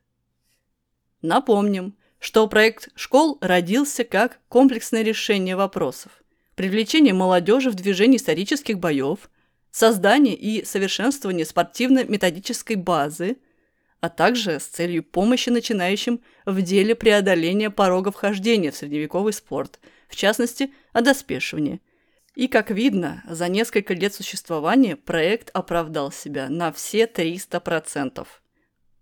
Напомним, 1.24 1.96
что 2.18 2.46
проект 2.48 2.90
школ 2.96 3.38
родился 3.40 4.04
как 4.04 4.40
комплексное 4.50 5.00
решение 5.00 5.56
вопросов. 5.56 6.12
Привлечение 6.54 7.14
молодежи 7.14 7.70
в 7.70 7.74
движение 7.74 8.18
исторических 8.18 8.78
боев, 8.78 9.30
создание 9.70 10.34
и 10.34 10.66
совершенствование 10.66 11.46
спортивно-методической 11.46 12.76
базы, 12.76 13.38
а 14.00 14.10
также 14.10 14.60
с 14.60 14.64
целью 14.64 15.02
помощи 15.02 15.48
начинающим 15.48 16.20
в 16.44 16.60
деле 16.60 16.94
преодоления 16.94 17.70
порога 17.70 18.10
вхождения 18.10 18.70
в 18.70 18.76
средневековый 18.76 19.32
спорт, 19.32 19.80
в 20.10 20.16
частности, 20.16 20.74
одоспешивания. 20.92 21.80
И, 22.34 22.48
как 22.48 22.70
видно, 22.70 23.24
за 23.26 23.48
несколько 23.48 23.94
лет 23.94 24.12
существования 24.12 24.96
проект 24.96 25.48
оправдал 25.54 26.12
себя 26.12 26.50
на 26.50 26.70
все 26.70 27.06
300%. 27.06 28.26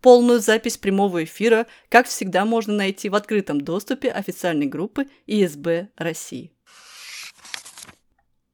Полную 0.02 0.40
запись 0.40 0.78
прямого 0.78 1.22
эфира, 1.22 1.68
как 1.88 2.08
всегда, 2.08 2.44
можно 2.44 2.74
найти 2.74 3.08
в 3.08 3.14
открытом 3.14 3.60
доступе 3.60 4.10
официальной 4.10 4.66
группы 4.66 5.06
ИСБ 5.28 5.90
России. 5.96 6.52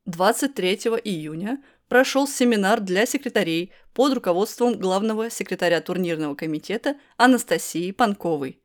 23 0.05 0.75
июня 1.05 1.62
прошел 1.88 2.28
семинар 2.28 2.81
для 2.81 3.07
секретарей 3.07 3.73
под 3.95 4.12
руководством 4.12 4.78
главного 4.78 5.31
секретаря 5.31 5.81
турнирного 5.81 6.35
комитета 6.35 6.97
Анастасии 7.17 7.93
Панковой. 7.93 8.61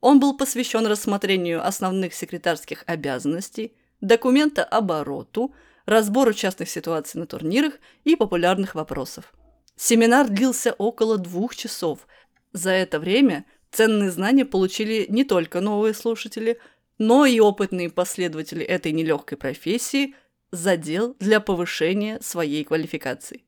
Он 0.00 0.18
был 0.18 0.34
посвящен 0.34 0.86
рассмотрению 0.86 1.64
основных 1.66 2.14
секретарских 2.14 2.82
обязанностей, 2.86 3.76
документа 4.00 4.64
обороту, 4.64 5.54
разбору 5.84 6.32
частных 6.32 6.70
ситуаций 6.70 7.20
на 7.20 7.26
турнирах 7.26 7.74
и 8.04 8.16
популярных 8.16 8.74
вопросов. 8.74 9.34
Семинар 9.76 10.28
длился 10.28 10.72
около 10.74 11.18
двух 11.18 11.56
часов. 11.56 12.06
За 12.52 12.70
это 12.70 13.00
время 13.00 13.44
ценные 13.70 14.10
знания 14.10 14.44
получили 14.44 15.06
не 15.08 15.24
только 15.24 15.60
новые 15.60 15.94
слушатели, 15.94 16.58
но 16.98 17.26
и 17.26 17.40
опытные 17.40 17.90
последователи 17.90 18.64
этой 18.64 18.92
нелегкой 18.92 19.38
профессии– 19.38 20.14
задел 20.52 21.16
для 21.18 21.40
повышения 21.40 22.20
своей 22.20 22.62
квалификации. 22.62 23.42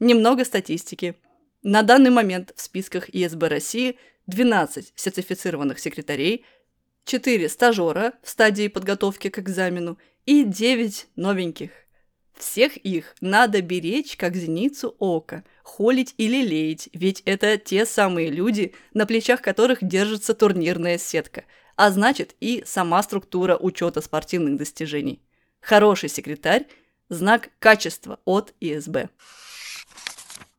Немного 0.00 0.44
статистики. 0.44 1.14
На 1.62 1.82
данный 1.82 2.10
момент 2.10 2.52
в 2.56 2.62
списках 2.62 3.10
ИСБ 3.10 3.48
России 3.48 3.98
12 4.26 4.92
сертифицированных 4.96 5.78
секретарей, 5.78 6.46
4 7.04 7.48
стажера 7.48 8.14
в 8.22 8.30
стадии 8.30 8.68
подготовки 8.68 9.28
к 9.28 9.38
экзамену 9.38 9.98
и 10.24 10.44
9 10.44 11.08
новеньких. 11.16 11.70
Всех 12.40 12.78
их 12.78 13.14
надо 13.20 13.60
беречь, 13.60 14.16
как 14.16 14.34
зеницу 14.34 14.96
ока, 14.98 15.44
холить 15.62 16.14
или 16.16 16.42
леять, 16.42 16.88
ведь 16.94 17.22
это 17.26 17.58
те 17.58 17.84
самые 17.84 18.30
люди, 18.30 18.74
на 18.94 19.04
плечах 19.04 19.42
которых 19.42 19.80
держится 19.82 20.32
турнирная 20.32 20.96
сетка, 20.96 21.44
а 21.76 21.90
значит 21.90 22.34
и 22.40 22.62
сама 22.64 23.02
структура 23.02 23.58
учета 23.58 24.00
спортивных 24.00 24.56
достижений. 24.56 25.22
Хороший 25.60 26.08
секретарь– 26.08 26.66
знак 27.10 27.50
качества 27.58 28.20
от 28.24 28.54
ИСБ. 28.58 29.10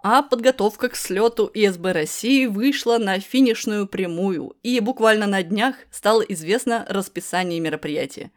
А 0.04 0.22
подготовка 0.22 0.90
к 0.90 0.96
слету 0.96 1.50
ИСБ 1.52 1.94
России 1.94 2.46
вышла 2.46 3.00
на 3.00 3.20
финишную 3.20 3.88
прямую, 3.88 4.56
и 4.62 4.80
буквально 4.82 5.26
на 5.26 5.42
днях 5.42 5.76
стало 5.90 6.22
известно 6.22 6.86
расписание 6.88 7.60
мероприятия. 7.60 8.32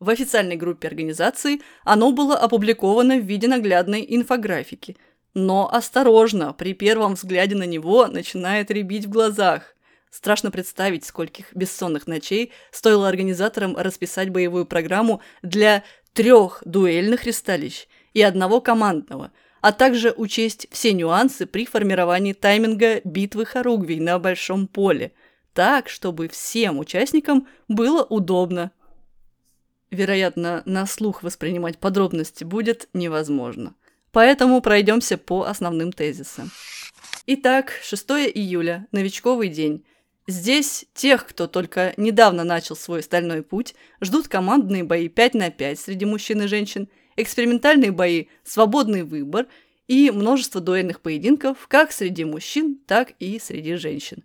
В 0.00 0.10
официальной 0.10 0.56
группе 0.56 0.86
организации 0.86 1.60
оно 1.84 2.12
было 2.12 2.36
опубликовано 2.36 3.16
в 3.16 3.24
виде 3.24 3.48
наглядной 3.48 4.06
инфографики. 4.08 4.96
Но 5.34 5.68
осторожно, 5.72 6.52
при 6.52 6.72
первом 6.72 7.14
взгляде 7.14 7.56
на 7.56 7.64
него 7.64 8.06
начинает 8.06 8.70
рябить 8.70 9.06
в 9.06 9.10
глазах. 9.10 9.74
Страшно 10.10 10.50
представить, 10.50 11.04
скольких 11.04 11.54
бессонных 11.54 12.06
ночей 12.06 12.52
стоило 12.70 13.08
организаторам 13.08 13.76
расписать 13.76 14.30
боевую 14.30 14.66
программу 14.66 15.20
для 15.42 15.84
трех 16.12 16.62
дуэльных 16.64 17.24
ристалищ 17.24 17.86
и 18.14 18.22
одного 18.22 18.60
командного, 18.60 19.32
а 19.60 19.72
также 19.72 20.14
учесть 20.16 20.66
все 20.70 20.92
нюансы 20.92 21.46
при 21.46 21.66
формировании 21.66 22.32
тайминга 22.32 23.00
битвы 23.04 23.44
хоругвий 23.44 24.00
на 24.00 24.18
большом 24.18 24.66
поле, 24.66 25.12
так, 25.52 25.88
чтобы 25.88 26.28
всем 26.28 26.78
участникам 26.78 27.46
было 27.66 28.02
удобно. 28.02 28.70
Вероятно, 29.90 30.62
на 30.64 30.86
слух 30.86 31.22
воспринимать 31.22 31.78
подробности 31.78 32.44
будет 32.44 32.88
невозможно. 32.92 33.74
Поэтому 34.12 34.60
пройдемся 34.60 35.16
по 35.18 35.44
основным 35.44 35.92
тезисам. 35.92 36.50
Итак, 37.26 37.72
6 37.82 38.10
июля, 38.34 38.86
новичковый 38.92 39.48
день– 39.48 39.84
Здесь 40.30 40.84
тех, 40.92 41.26
кто 41.26 41.46
только 41.46 41.94
недавно 41.96 42.44
начал 42.44 42.76
свой 42.76 43.02
стальной 43.02 43.42
путь, 43.42 43.74
ждут 44.02 44.28
командные 44.28 44.84
бои 44.84 45.08
5 45.08 45.32
на 45.32 45.50
5 45.50 45.80
среди 45.80 46.04
мужчин 46.04 46.42
и 46.42 46.46
женщин, 46.46 46.90
экспериментальные 47.16 47.92
бои 47.92 48.26
«Свободный 48.44 49.04
выбор» 49.04 49.46
и 49.86 50.10
множество 50.10 50.60
дуэльных 50.60 51.00
поединков 51.00 51.66
как 51.66 51.92
среди 51.92 52.26
мужчин, 52.26 52.78
так 52.86 53.14
и 53.18 53.38
среди 53.38 53.76
женщин. 53.76 54.22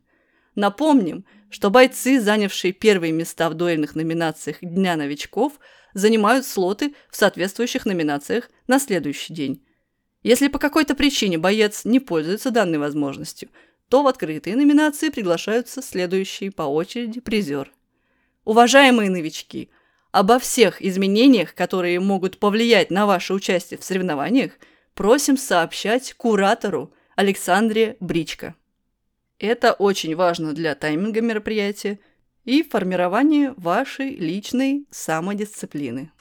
Напомним, 0.55 1.23
что 1.53 1.69
бойцы, 1.69 2.19
занявшие 2.19 2.73
первые 2.73 3.13
места 3.13 3.49
в 3.49 3.53
дуэльных 3.53 3.95
номинациях 3.95 4.57
Дня 4.61 4.97
новичков, 4.97 5.53
занимают 5.93 6.45
слоты 6.45 6.95
в 7.09 7.15
соответствующих 7.15 7.85
номинациях 7.85 8.49
на 8.67 8.79
следующий 8.79 9.33
день. 9.33 9.65
Если 10.23 10.47
по 10.47 10.59
какой-то 10.59 10.95
причине 10.95 11.37
боец 11.37 11.85
не 11.85 11.99
пользуется 11.99 12.51
данной 12.51 12.79
возможностью– 12.79 13.49
то 13.93 14.01
в 14.01 14.07
открытые 14.07 14.55
номинации 14.55 15.09
приглашаются 15.09 15.83
следующие 15.83 16.51
по 16.51 16.63
очереди 16.63 17.19
призер. 17.19 17.71
Уважаемые 18.43 19.11
новички, 19.11 19.69
обо 20.11 20.39
всех 20.39 20.81
изменениях, 20.81 21.53
которые 21.53 21.99
могут 21.99 22.39
повлиять 22.39 22.89
на 22.89 23.05
ваше 23.05 23.35
участие 23.35 23.77
в 23.77 23.83
соревнованиях, 23.83 24.53
просим 24.95 25.37
сообщать 25.37 26.15
куратору 26.15 26.91
Александре 27.15 27.95
Бричко. 27.99 28.55
Это 29.39 29.73
очень 29.73 30.15
важно 30.15 30.53
для 30.53 30.75
тайминга 30.75 31.21
мероприятия 31.21 31.99
и 32.45 32.63
формирования 32.63 33.53
вашей 33.57 34.15
личной 34.15 34.85
самодисциплины. 34.91 36.11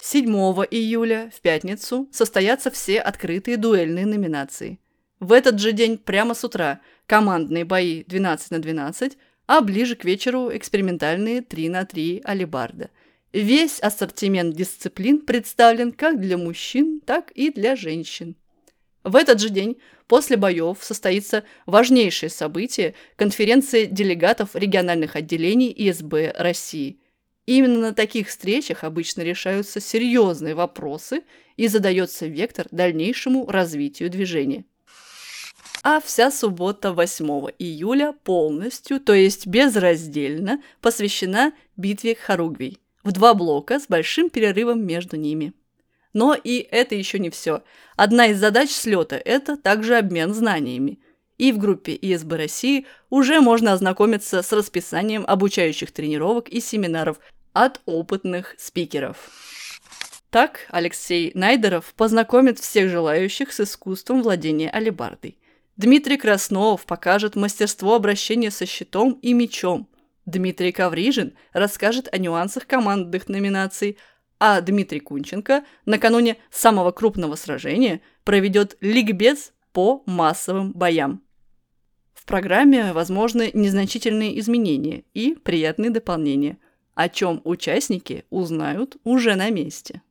7 0.00 0.28
июля 0.70 1.30
в 1.34 1.40
пятницу 1.40 2.08
состоятся 2.12 2.70
все 2.70 3.00
открытые 3.00 3.56
дуэльные 3.56 4.06
номинации. 4.06 4.80
В 5.20 5.32
этот 5.32 5.60
же 5.60 5.72
день, 5.72 5.98
прямо 5.98 6.34
с 6.34 6.42
утра, 6.42 6.80
командные 7.06 7.64
бои 7.64 8.02
12 8.04 8.50
на 8.50 8.58
12, 8.58 9.16
а 9.46 9.60
ближе 9.60 9.94
к 9.94 10.04
вечеру 10.04 10.50
экспериментальные 10.52 11.42
3 11.42 11.68
на 11.68 11.84
3 11.84 12.22
алибарда. 12.24 12.90
Весь 13.32 13.78
ассортимент 13.78 14.56
дисциплин 14.56 15.20
представлен 15.20 15.92
как 15.92 16.20
для 16.20 16.36
мужчин, 16.36 17.00
так 17.00 17.30
и 17.30 17.50
для 17.50 17.76
женщин. 17.76 18.36
В 19.04 19.16
этот 19.16 19.40
же 19.40 19.48
день 19.48 19.78
после 20.12 20.36
боев 20.36 20.76
состоится 20.82 21.42
важнейшее 21.64 22.28
событие– 22.28 22.94
конференция 23.16 23.86
делегатов 23.86 24.50
региональных 24.52 25.16
отделений 25.16 25.72
ИСБ 25.74 26.34
России. 26.36 27.00
Именно 27.46 27.80
на 27.80 27.94
таких 27.94 28.28
встречах 28.28 28.84
обычно 28.84 29.22
решаются 29.22 29.80
серьезные 29.80 30.54
вопросы 30.54 31.22
и 31.56 31.66
задается 31.66 32.26
вектор 32.26 32.66
дальнейшему 32.70 33.46
развитию 33.46 34.10
движения 34.10 34.66
а 35.82 35.98
вся 36.02 36.30
суббота 36.30 36.92
8 36.92 37.26
июля 37.58 38.12
полностью, 38.12 39.00
то 39.00 39.14
есть 39.14 39.46
безраздельно, 39.46 40.62
посвящена 40.82 41.54
битве 41.78 42.14
Харугвий 42.14 42.78
в 43.02 43.12
два 43.12 43.32
блока 43.32 43.80
с 43.80 43.86
большим 43.88 44.28
перерывом 44.28 44.84
между 44.86 45.16
ними. 45.16 45.54
Но 46.12 46.34
и 46.34 46.58
это 46.58 46.94
еще 46.94 47.18
не 47.18 47.30
все. 47.30 47.62
Одна 47.96 48.26
из 48.26 48.38
задач 48.38 48.70
слета– 48.70 49.16
это 49.24 49.56
также 49.56 49.96
обмен 49.96 50.34
знаниями. 50.34 50.98
И 51.38 51.52
в 51.52 51.58
группе 51.58 51.98
ИСБ 52.00 52.36
России 52.36 52.86
уже 53.10 53.40
можно 53.40 53.72
ознакомиться 53.72 54.42
с 54.42 54.52
расписанием 54.52 55.24
обучающих 55.26 55.90
тренировок 55.90 56.48
и 56.48 56.60
семинаров 56.60 57.18
от 57.52 57.80
опытных 57.86 58.54
спикеров. 58.58 59.16
Так 60.30 60.66
Алексей 60.70 61.30
Найдеров 61.34 61.92
познакомит 61.94 62.58
всех 62.58 62.90
желающих 62.90 63.52
с 63.52 63.60
искусством 63.60 64.22
владения 64.22 64.70
алебардой. 64.70 65.36
Дмитрий 65.76 66.16
Краснов 66.16 66.86
покажет 66.86 67.34
мастерство 67.34 67.94
обращения 67.94 68.50
со 68.50 68.64
щитом 68.64 69.18
и 69.22 69.32
мечом. 69.32 69.88
Дмитрий 70.24 70.72
Коврижин 70.72 71.34
расскажет 71.52 72.08
о 72.12 72.18
нюансах 72.18 72.66
командных 72.66 73.28
номинаций, 73.28 73.98
а 74.44 74.60
Дмитрий 74.60 74.98
Кунченко 74.98 75.64
накануне 75.86 76.36
самого 76.50 76.90
крупного 76.90 77.36
сражения 77.36 78.00
проведет 78.24 78.76
ликбез 78.80 79.52
по 79.72 80.02
массовым 80.04 80.72
боям. 80.72 81.22
В 82.12 82.24
программе 82.24 82.92
возможны 82.92 83.52
незначительные 83.54 84.36
изменения 84.40 85.04
и 85.14 85.36
приятные 85.36 85.90
дополнения, 85.90 86.58
о 86.96 87.08
чем 87.08 87.40
участники 87.44 88.24
узнают 88.30 88.96
уже 89.04 89.36
на 89.36 89.48
месте. 89.50 90.02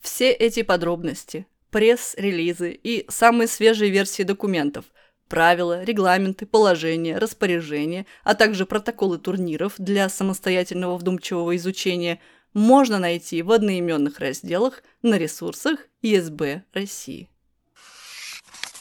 Все 0.00 0.32
эти 0.32 0.62
подробности 0.62 1.46
пресс-релизы 1.68 2.80
и 2.82 3.04
самые 3.10 3.46
свежие 3.46 3.90
версии 3.90 4.22
документов 4.22 4.86
правила, 5.30 5.84
регламенты, 5.84 6.44
положения, 6.44 7.16
распоряжения, 7.16 8.04
а 8.24 8.34
также 8.34 8.66
протоколы 8.66 9.16
турниров 9.16 9.74
для 9.78 10.08
самостоятельного 10.10 10.98
вдумчивого 10.98 11.56
изучения 11.56 12.20
можно 12.52 12.98
найти 12.98 13.40
в 13.42 13.52
одноименных 13.52 14.18
разделах 14.18 14.82
на 15.02 15.16
ресурсах 15.16 15.86
ИСБ 16.02 16.64
России. 16.74 17.30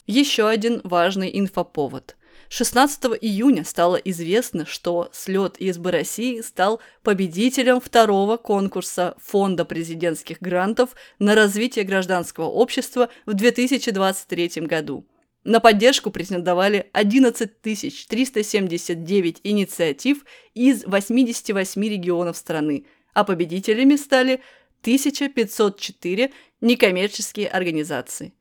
Еще 0.08 0.50
один 0.50 0.82
важный 0.84 1.30
инфоповод. 1.40 2.16
16 2.50 3.06
июня 3.22 3.64
стало 3.64 3.98
известно, 3.98 4.66
что 4.66 5.10
слет 5.12 5.56
ИСБ 5.60 5.92
России 5.92 6.42
стал 6.42 6.82
победителем 7.04 7.80
второго 7.80 8.38
конкурса 8.38 9.14
Фонда 9.24 9.66
президентских 9.66 10.42
грантов 10.42 10.96
на 11.20 11.36
развитие 11.36 11.86
гражданского 11.86 12.46
общества 12.46 13.10
в 13.28 13.36
2023 13.36 14.62
году. 14.66 15.06
На 15.50 15.60
поддержку 15.60 16.12
претендовали 16.12 16.92
11 16.94 17.60
379 17.64 19.40
инициатив 19.44 20.24
из 20.54 20.86
88 20.86 21.84
регионов 21.86 22.38
страны, 22.38 22.86
а 23.16 23.24
победителями 23.24 23.96
стали 23.96 24.42
1504 24.82 26.32
некоммерческие 26.62 27.48
организации. 27.48 28.36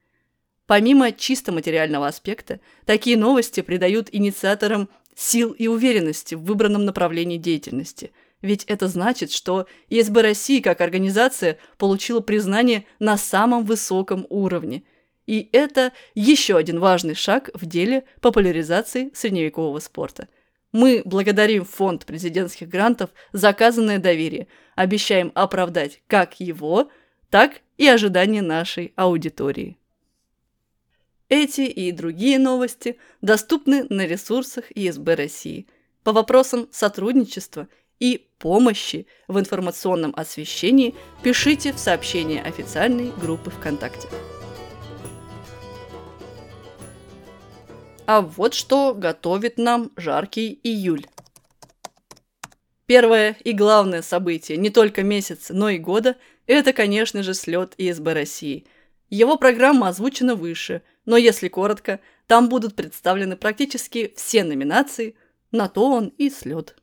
Помимо 0.66 1.10
чисто 1.12 1.50
материального 1.50 2.08
аспекта, 2.08 2.60
такие 2.84 3.16
новости 3.16 3.62
придают 3.62 4.10
инициаторам 4.12 4.90
сил 5.16 5.52
и 5.52 5.66
уверенности 5.66 6.34
в 6.34 6.42
выбранном 6.42 6.84
направлении 6.84 7.38
деятельности. 7.38 8.12
Ведь 8.42 8.64
это 8.64 8.86
значит, 8.86 9.32
что 9.32 9.66
ИСБ 9.88 10.20
России 10.20 10.60
как 10.60 10.82
организация 10.82 11.56
получила 11.78 12.20
признание 12.20 12.84
на 12.98 13.16
самом 13.16 13.64
высоком 13.64 14.26
уровне. 14.28 14.82
И 15.28 15.50
это 15.52 15.92
еще 16.14 16.56
один 16.56 16.80
важный 16.80 17.14
шаг 17.14 17.50
в 17.52 17.66
деле 17.66 18.04
популяризации 18.22 19.10
средневекового 19.12 19.78
спорта. 19.78 20.26
Мы 20.72 21.02
благодарим 21.04 21.66
Фонд 21.66 22.06
президентских 22.06 22.70
грантов 22.70 23.10
за 23.34 23.50
оказанное 23.50 23.98
доверие, 23.98 24.48
обещаем 24.74 25.30
оправдать 25.34 26.00
как 26.06 26.40
его, 26.40 26.90
так 27.28 27.60
и 27.76 27.86
ожидания 27.86 28.40
нашей 28.40 28.94
аудитории. 28.96 29.76
Эти 31.28 31.60
и 31.60 31.92
другие 31.92 32.38
новости 32.38 32.96
доступны 33.20 33.84
на 33.90 34.06
ресурсах 34.06 34.70
ИСБ 34.70 35.14
России 35.14 35.66
по 36.04 36.12
вопросам 36.12 36.68
сотрудничества 36.70 37.68
и 38.00 38.26
помощи 38.38 39.06
в 39.26 39.38
информационном 39.38 40.14
освещении 40.16 40.94
пишите 41.22 41.74
в 41.74 41.78
сообщение 41.78 42.40
официальной 42.40 43.12
группы 43.20 43.50
ВКонтакте. 43.50 44.08
А 48.08 48.22
вот 48.22 48.54
что 48.54 48.94
готовит 48.94 49.58
нам 49.58 49.92
жаркий 49.96 50.58
июль. 50.64 51.06
Первое 52.86 53.36
и 53.44 53.52
главное 53.52 54.02
событие 54.02 54.58
не 54.58 54.70
только 54.70 55.02
месяца, 55.02 55.54
но 55.54 55.68
и 55.68 55.78
года– 55.78 56.16
это, 56.46 56.72
конечно 56.72 57.22
же, 57.22 57.34
слет 57.34 57.74
ИСБ 57.78 58.14
России. 58.14 58.66
Его 59.10 59.36
программа 59.36 59.88
озвучена 59.88 60.34
выше– 60.34 60.82
но 61.08 61.16
если 61.16 61.48
коротко, 61.48 62.00
там 62.26 62.50
будут 62.50 62.76
представлены 62.76 63.34
практически 63.34 64.12
все 64.14 64.44
номинации, 64.44 65.16
на 65.52 65.66
то 65.66 65.90
он 65.90 66.08
и 66.18 66.28
слет. 66.28 66.76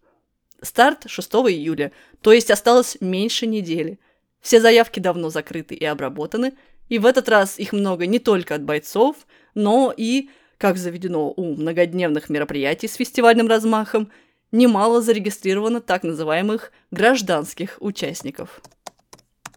Старт 0.64 1.04
6 1.06 1.32
июля, 1.52 1.92
то 2.22 2.34
есть 2.34 2.50
осталось 2.50 2.98
меньше 3.02 3.46
недели. 3.46 4.00
Все 4.42 4.60
заявки 4.60 5.00
давно 5.00 5.30
закрыты 5.30 5.76
и 5.76 5.86
обработаны, 5.86 6.56
и 6.90 6.98
в 6.98 7.06
этот 7.06 7.30
раз 7.30 7.60
их 7.60 7.72
много 7.72 8.08
не 8.08 8.18
только 8.18 8.56
от 8.56 8.64
бойцов, 8.64 9.28
но 9.54 9.94
и, 9.96 10.32
как 10.66 10.78
заведено 10.78 11.32
у 11.32 11.56
многодневных 11.56 12.28
мероприятий 12.28 12.88
с 12.88 12.96
фестивальным 12.96 13.48
размахом, 13.48 14.12
немало 14.52 15.00
зарегистрировано 15.00 15.80
так 15.80 16.02
называемых 16.02 16.72
гражданских 16.90 17.78
участников. 17.82 18.64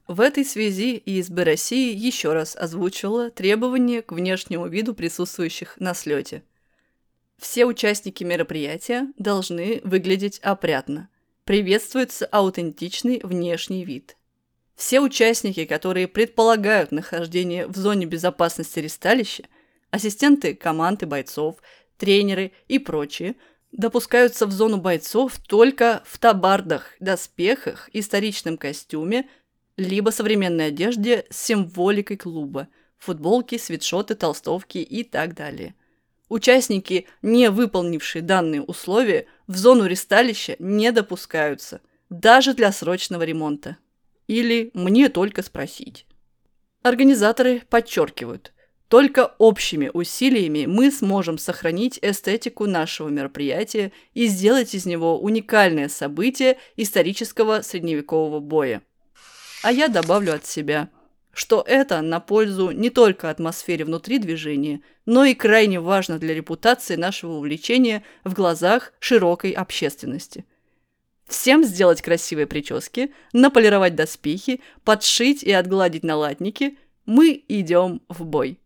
В 0.07 0.21
этой 0.21 0.45
связи 0.45 1.03
ИСБ 1.07 1.45
России 1.45 1.97
еще 1.97 2.35
раз 2.35 2.55
озвучила 2.55 3.31
требования 3.31 4.03
к 4.03 4.13
внешнему 4.13 4.67
виду 4.67 4.93
присутствующих 4.93 5.77
на 5.79 5.95
слете. 5.95 6.43
Все 7.39 7.65
участники 7.65 8.23
мероприятия 8.23 9.11
должны 9.17 9.81
выглядеть 9.85 10.39
опрятно. 10.41 11.09
Приветствуется 11.45 12.27
аутентичный 12.27 13.21
внешний 13.23 13.83
вид. 13.83 14.19
Все 14.77 15.01
участники, 15.01 15.65
которые 15.65 16.07
предполагают 16.07 16.93
нахождение 16.93 17.67
в 17.67 17.79
зоне 17.79 18.05
безопасности 18.05 18.79
ресталища, 18.79 19.45
ассистенты 19.91 20.55
команды 20.55 21.07
бойцов, 21.07 21.57
тренеры 21.97 22.53
и 22.69 22.79
прочие, 22.79 23.37
допускаются 23.73 24.47
в 24.47 24.53
зону 24.53 24.79
бойцов 24.79 25.39
только 25.47 26.03
в 26.07 26.19
табардах, 26.19 26.95
доспехах, 27.01 27.91
историчном 27.93 28.57
костюме, 28.57 29.29
либо 29.77 30.11
современной 30.11 30.69
одежде 30.69 31.27
с 31.31 31.45
символикой 31.45 32.17
клуба, 32.17 32.69
футболки, 32.99 33.59
свитшоты, 33.59 34.15
толстовки 34.15 34.79
и 34.79 35.05
так 35.05 35.35
далее. 35.35 35.75
Участники, 36.29 37.07
не 37.23 37.51
выполнившие 37.51 38.23
данные 38.23 38.63
условия, 38.63 39.27
в 39.47 39.57
зону 39.57 39.87
ресталища 39.87 40.57
не 40.59 40.93
допускаются, 40.93 41.81
даже 42.11 42.55
для 42.55 42.73
срочного 42.73 43.23
ремонта. 43.23 43.77
Или 44.27 44.71
«мне 44.75 45.09
только 45.09 45.43
спросить». 45.43 46.07
Организаторы 46.83 47.63
подчеркивают, 47.71 48.53
только 48.89 49.35
общими 49.39 49.91
усилиями 49.93 50.65
мы 50.67 50.91
сможем 50.91 51.37
сохранить 51.39 51.99
эстетику 52.01 52.67
нашего 52.67 53.09
мероприятия 53.09 53.93
и 54.15 54.27
сделать 54.27 54.75
из 54.75 54.87
него 54.87 55.21
уникальное 55.21 55.89
событие 55.89 56.59
исторического 56.77 57.61
средневекового 57.61 58.41
боя. 58.41 58.83
А 59.63 59.73
я 59.73 59.89
добавлю 59.89 60.35
от 60.35 60.47
себя, 60.47 60.89
что 61.33 61.63
это 61.67 62.01
на 62.01 62.19
пользу 62.19 62.71
не 62.71 62.91
только 62.91 63.29
атмосфере 63.31 63.85
внутри 63.85 64.19
движения, 64.19 64.81
но 65.05 65.25
и 65.25 65.35
крайне 65.35 65.81
важно 65.81 66.19
для 66.19 66.35
репутации 66.35 66.97
нашего 66.97 67.33
увлечения 67.35 68.03
в 68.25 68.33
глазах 68.33 68.93
широкой 69.01 69.53
общественности. 69.53 70.45
Всем 71.27 71.63
сделать 71.63 72.01
красивые 72.01 72.47
прически, 72.47 73.13
наполировать 73.35 73.95
доспехи, 73.95 74.63
подшить 74.83 75.43
и 75.43 75.53
отгладить 75.53 76.03
налатники. 76.03 76.79
Мы 77.05 77.45
идем 77.49 78.01
в 78.09 78.25
бой. 78.25 78.59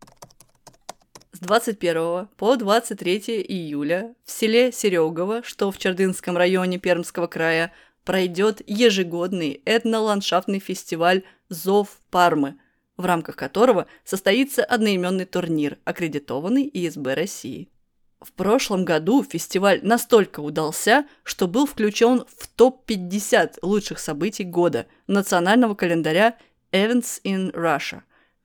С 1.43 1.45
21 1.45 2.29
по 2.37 2.55
23 2.55 3.43
июля 3.45 4.15
в 4.23 4.31
селе 4.31 4.71
Серегово, 4.71 5.43
что 5.43 5.71
в 5.71 5.77
Чердынском 5.77 6.37
районе 6.37 6.79
Пермского 6.79 7.27
края, 7.27 7.73
пройдет 8.05 8.61
ежегодный 8.65 9.61
этноландшафтный 9.65 10.59
фестиваль 10.59 11.23
«Зов 11.49 11.99
Пармы», 12.09 12.55
в 12.95 13.03
рамках 13.03 13.35
которого 13.35 13.87
состоится 14.05 14.63
одноименный 14.63 15.25
турнир, 15.25 15.79
аккредитованный 15.83 16.69
ИСБ 16.73 17.13
России. 17.13 17.67
В 18.21 18.31
прошлом 18.31 18.85
году 18.85 19.21
фестиваль 19.21 19.81
настолько 19.83 20.39
удался, 20.39 21.05
что 21.23 21.49
был 21.49 21.65
включен 21.65 22.23
в 22.37 22.47
топ-50 22.55 23.55
лучших 23.63 23.99
событий 23.99 24.45
года 24.45 24.87
национального 25.07 25.75
календаря 25.75 26.37
Events 26.71 27.21
in 27.25 27.51
Russia. 27.51 28.03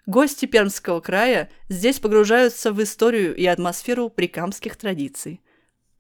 Гости 0.09 0.47
Пермского 0.47 1.01
края 1.01 1.51
здесь 1.69 2.01
погружаются 2.01 2.73
в 2.73 2.83
историю 2.83 3.37
и 3.37 3.45
атмосферу 3.45 4.09
прикамских 4.09 4.77
традиций– 4.77 5.43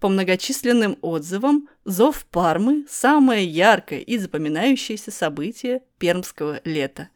по 0.01 0.09
многочисленным 0.09 0.97
отзывам, 1.03 1.68
зов 1.85 2.25
Пармы– 2.27 2.87
самое 2.88 3.44
яркое 3.44 3.99
и 3.99 4.16
запоминающееся 4.16 5.11
событие 5.11 5.83
пермского 5.99 6.61
лета. 6.64 7.09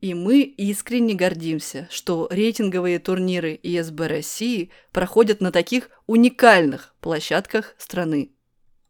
И 0.00 0.14
мы 0.14 0.40
искренне 0.40 1.14
гордимся, 1.14 1.86
что 1.90 2.26
рейтинговые 2.30 2.98
турниры 3.00 3.60
ИСБ 3.62 4.06
России 4.06 4.70
проходят 4.92 5.40
на 5.40 5.52
таких 5.52 5.90
уникальных 6.06 6.94
площадках 7.00 7.74
страны. 7.76 8.30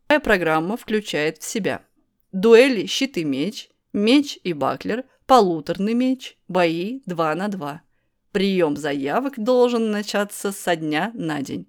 Такая 0.06 0.20
программа 0.20 0.76
включает 0.76 1.38
в 1.38 1.44
себя 1.44 1.82
дуэли 2.30 2.86
щит 2.86 3.16
и 3.16 3.24
меч, 3.24 3.70
меч 3.92 4.38
и 4.44 4.52
баклер, 4.52 5.04
полуторный 5.26 5.94
меч, 5.94 6.38
бои 6.48 7.00
2 7.06 7.34
на 7.34 7.48
2. 7.48 7.82
Прием 8.32 8.76
заявок 8.76 9.34
должен 9.38 9.90
начаться 9.90 10.52
со 10.52 10.76
дня 10.76 11.10
на 11.14 11.42
день. 11.42 11.66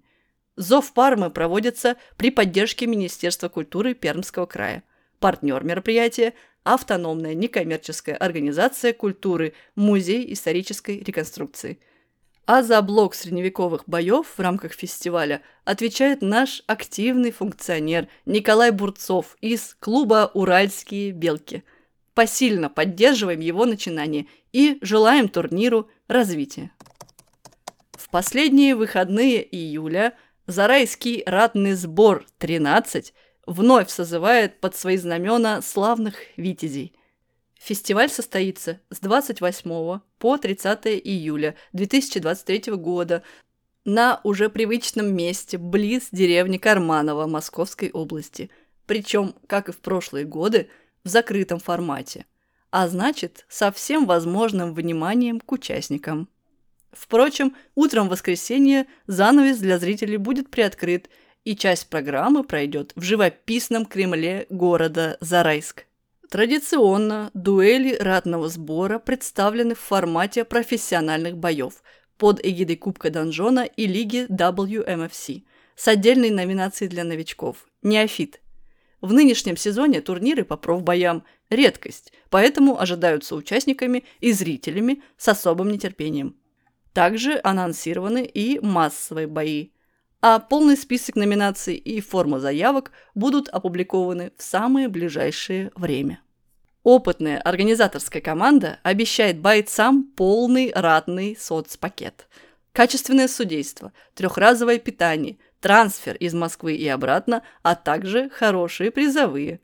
Зов 0.56 0.92
Пармы 0.92 1.30
проводится 1.30 1.96
при 2.16 2.30
поддержке 2.30 2.86
Министерства 2.86 3.48
культуры 3.48 3.94
Пермского 3.94 4.46
края. 4.46 4.82
Партнер 5.18 5.64
мероприятия– 5.64 6.34
автономная 6.64 7.34
некоммерческая 7.34 8.16
организация 8.16 8.92
культуры 8.92 9.54
Музей 9.74 10.32
исторической 10.32 10.98
реконструкции. 10.98 11.80
А 12.46 12.62
за 12.62 12.80
блок 12.82 13.14
средневековых 13.14 13.84
боев 13.86 14.26
в 14.36 14.40
рамках 14.40 14.72
фестиваля 14.72 15.42
отвечает 15.64 16.22
наш 16.22 16.62
активный 16.66 17.30
функционер 17.30 18.08
Николай 18.26 18.70
Бурцов 18.70 19.36
из 19.40 19.76
клуба 19.80 20.30
«Уральские 20.34 21.12
белки». 21.12 21.64
Посильно 22.18 22.68
поддерживаем 22.68 23.38
его 23.38 23.64
начинание 23.64 24.26
и 24.52 24.78
желаем 24.80 25.28
турниру 25.28 25.88
развития. 26.08 26.72
В 27.92 28.08
последние 28.10 28.74
выходные 28.74 29.46
июля 29.56 30.18
Зарайский 30.48 31.22
ратный 31.26 31.74
сбор 31.74 32.26
13 32.38 33.14
вновь 33.46 33.88
созывает 33.88 34.58
под 34.58 34.74
свои 34.74 34.96
знамена 34.96 35.62
славных 35.62 36.16
витязей. 36.36 36.92
Фестиваль 37.54 38.10
состоится 38.10 38.80
с 38.90 38.98
28 38.98 40.00
по 40.18 40.38
30 40.38 40.86
июля 40.86 41.54
2023 41.72 42.72
года 42.72 43.22
на 43.84 44.20
уже 44.24 44.48
привычном 44.48 45.14
месте 45.14 45.56
близ 45.56 46.08
деревни 46.10 46.58
Карманово 46.58 47.28
Московской 47.28 47.92
области. 47.92 48.50
Причем, 48.86 49.36
как 49.46 49.68
и 49.68 49.72
в 49.72 49.78
прошлые 49.78 50.24
годы, 50.24 50.68
в 51.08 51.10
закрытом 51.10 51.58
формате. 51.58 52.26
А 52.70 52.86
значит, 52.86 53.46
со 53.48 53.72
всем 53.72 54.06
возможным 54.06 54.74
вниманием 54.74 55.40
к 55.40 55.50
участникам. 55.50 56.28
Впрочем, 56.92 57.56
утром 57.74 58.06
в 58.06 58.10
воскресенье 58.10 58.86
занавес 59.06 59.58
для 59.58 59.78
зрителей 59.78 60.18
будет 60.18 60.50
приоткрыт, 60.50 61.08
и 61.44 61.56
часть 61.56 61.88
программы 61.88 62.44
пройдет 62.44 62.92
в 62.94 63.02
живописном 63.02 63.86
Кремле 63.86 64.46
города 64.50 65.16
Зарайск. 65.20 65.86
Традиционно 66.28 67.30
дуэли 67.32 67.96
ратного 67.96 68.50
сбора 68.50 68.98
представлены 68.98 69.74
в 69.74 69.80
формате 69.80 70.44
профессиональных 70.44 71.38
боев 71.38 71.82
под 72.18 72.44
эгидой 72.44 72.76
Кубка 72.76 73.08
Донжона 73.08 73.60
и 73.60 73.86
Лиги 73.86 74.26
WMFC 74.26 75.44
с 75.74 75.88
отдельной 75.88 76.30
номинацией 76.30 76.90
для 76.90 77.04
новичков– 77.04 77.66
«Неофит». 77.82 78.40
В 79.00 79.12
нынешнем 79.12 79.56
сезоне 79.56 80.00
турниры 80.00 80.44
по 80.44 80.56
профбоям– 80.56 81.24
редкость, 81.50 82.12
поэтому 82.30 82.80
ожидаются 82.80 83.36
участниками 83.36 84.04
и 84.20 84.32
зрителями 84.32 85.02
с 85.16 85.28
особым 85.28 85.70
нетерпением. 85.70 86.36
Также 86.92 87.40
анонсированы 87.44 88.24
и 88.24 88.58
массовые 88.58 89.28
бои, 89.28 89.68
а 90.20 90.40
полный 90.40 90.76
список 90.76 91.14
номинаций 91.14 91.76
и 91.76 92.00
форма 92.00 92.40
заявок 92.40 92.90
будут 93.14 93.48
опубликованы 93.48 94.32
в 94.36 94.42
самое 94.42 94.88
ближайшее 94.88 95.70
время. 95.76 96.20
Опытная 96.82 97.38
организаторская 97.40 98.20
команда 98.20 98.80
обещает 98.82 99.38
бойцам 99.38 100.04
полный 100.16 100.72
ратный 100.74 101.36
соцпакет. 101.38 102.26
Качественное 102.72 103.28
судейство, 103.28 103.92
трехразовое 104.14 104.78
питание, 104.78 105.38
трансфер 105.60 106.16
из 106.16 106.34
Москвы 106.34 106.74
и 106.74 106.86
обратно, 106.88 107.42
а 107.62 107.74
также 107.74 108.30
хорошие 108.30 108.90
призовые. 108.90 109.60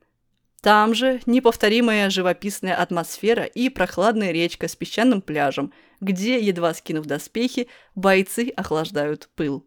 Там 0.65 0.95
же 0.95 1.21
неповторимая 1.27 2.09
живописная 2.09 2.75
атмосфера 2.75 3.45
и 3.45 3.69
прохладная 3.69 4.33
речка 4.33 4.67
с 4.67 4.75
песчаным 4.75 5.21
пляжем, 5.21 5.73
где, 6.01 6.41
едва 6.41 6.73
скинув 6.73 7.05
доспехи, 7.05 7.69
бойцы 7.95 8.51
охлаждают 8.57 9.29
пыл. 9.35 9.67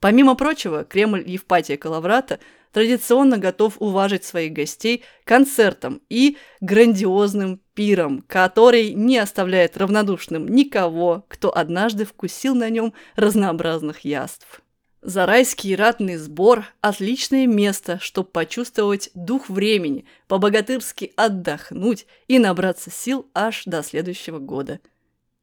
Помимо 0.00 0.34
прочего, 0.34 0.84
Кремль 0.84 1.24
Евпатия 1.26 1.78
Калаврата 1.78 2.40
традиционно 2.72 3.38
готов 3.38 3.76
уважить 3.78 4.24
своих 4.24 4.52
гостей 4.52 5.02
концертом 5.24 6.02
и 6.10 6.36
грандиозным 6.60 7.62
пиром, 7.72 8.22
который 8.26 8.92
не 8.92 9.16
оставляет 9.16 9.78
равнодушным 9.78 10.46
никого, 10.46 11.24
кто 11.28 11.56
однажды 11.56 12.04
вкусил 12.04 12.54
на 12.54 12.68
нем 12.68 12.92
разнообразных 13.16 14.00
яств. 14.00 14.60
Зарайский 15.06 15.74
ратный 15.74 16.16
сбор– 16.16 16.64
отличное 16.80 17.46
место, 17.46 17.98
чтобы 18.00 18.30
почувствовать 18.30 19.10
дух 19.12 19.50
времени, 19.50 20.06
по-богатырски 20.28 21.12
отдохнуть 21.14 22.06
и 22.26 22.38
набраться 22.38 22.90
сил 22.90 23.30
аж 23.34 23.64
до 23.66 23.82
следующего 23.82 24.38
года. 24.38 24.80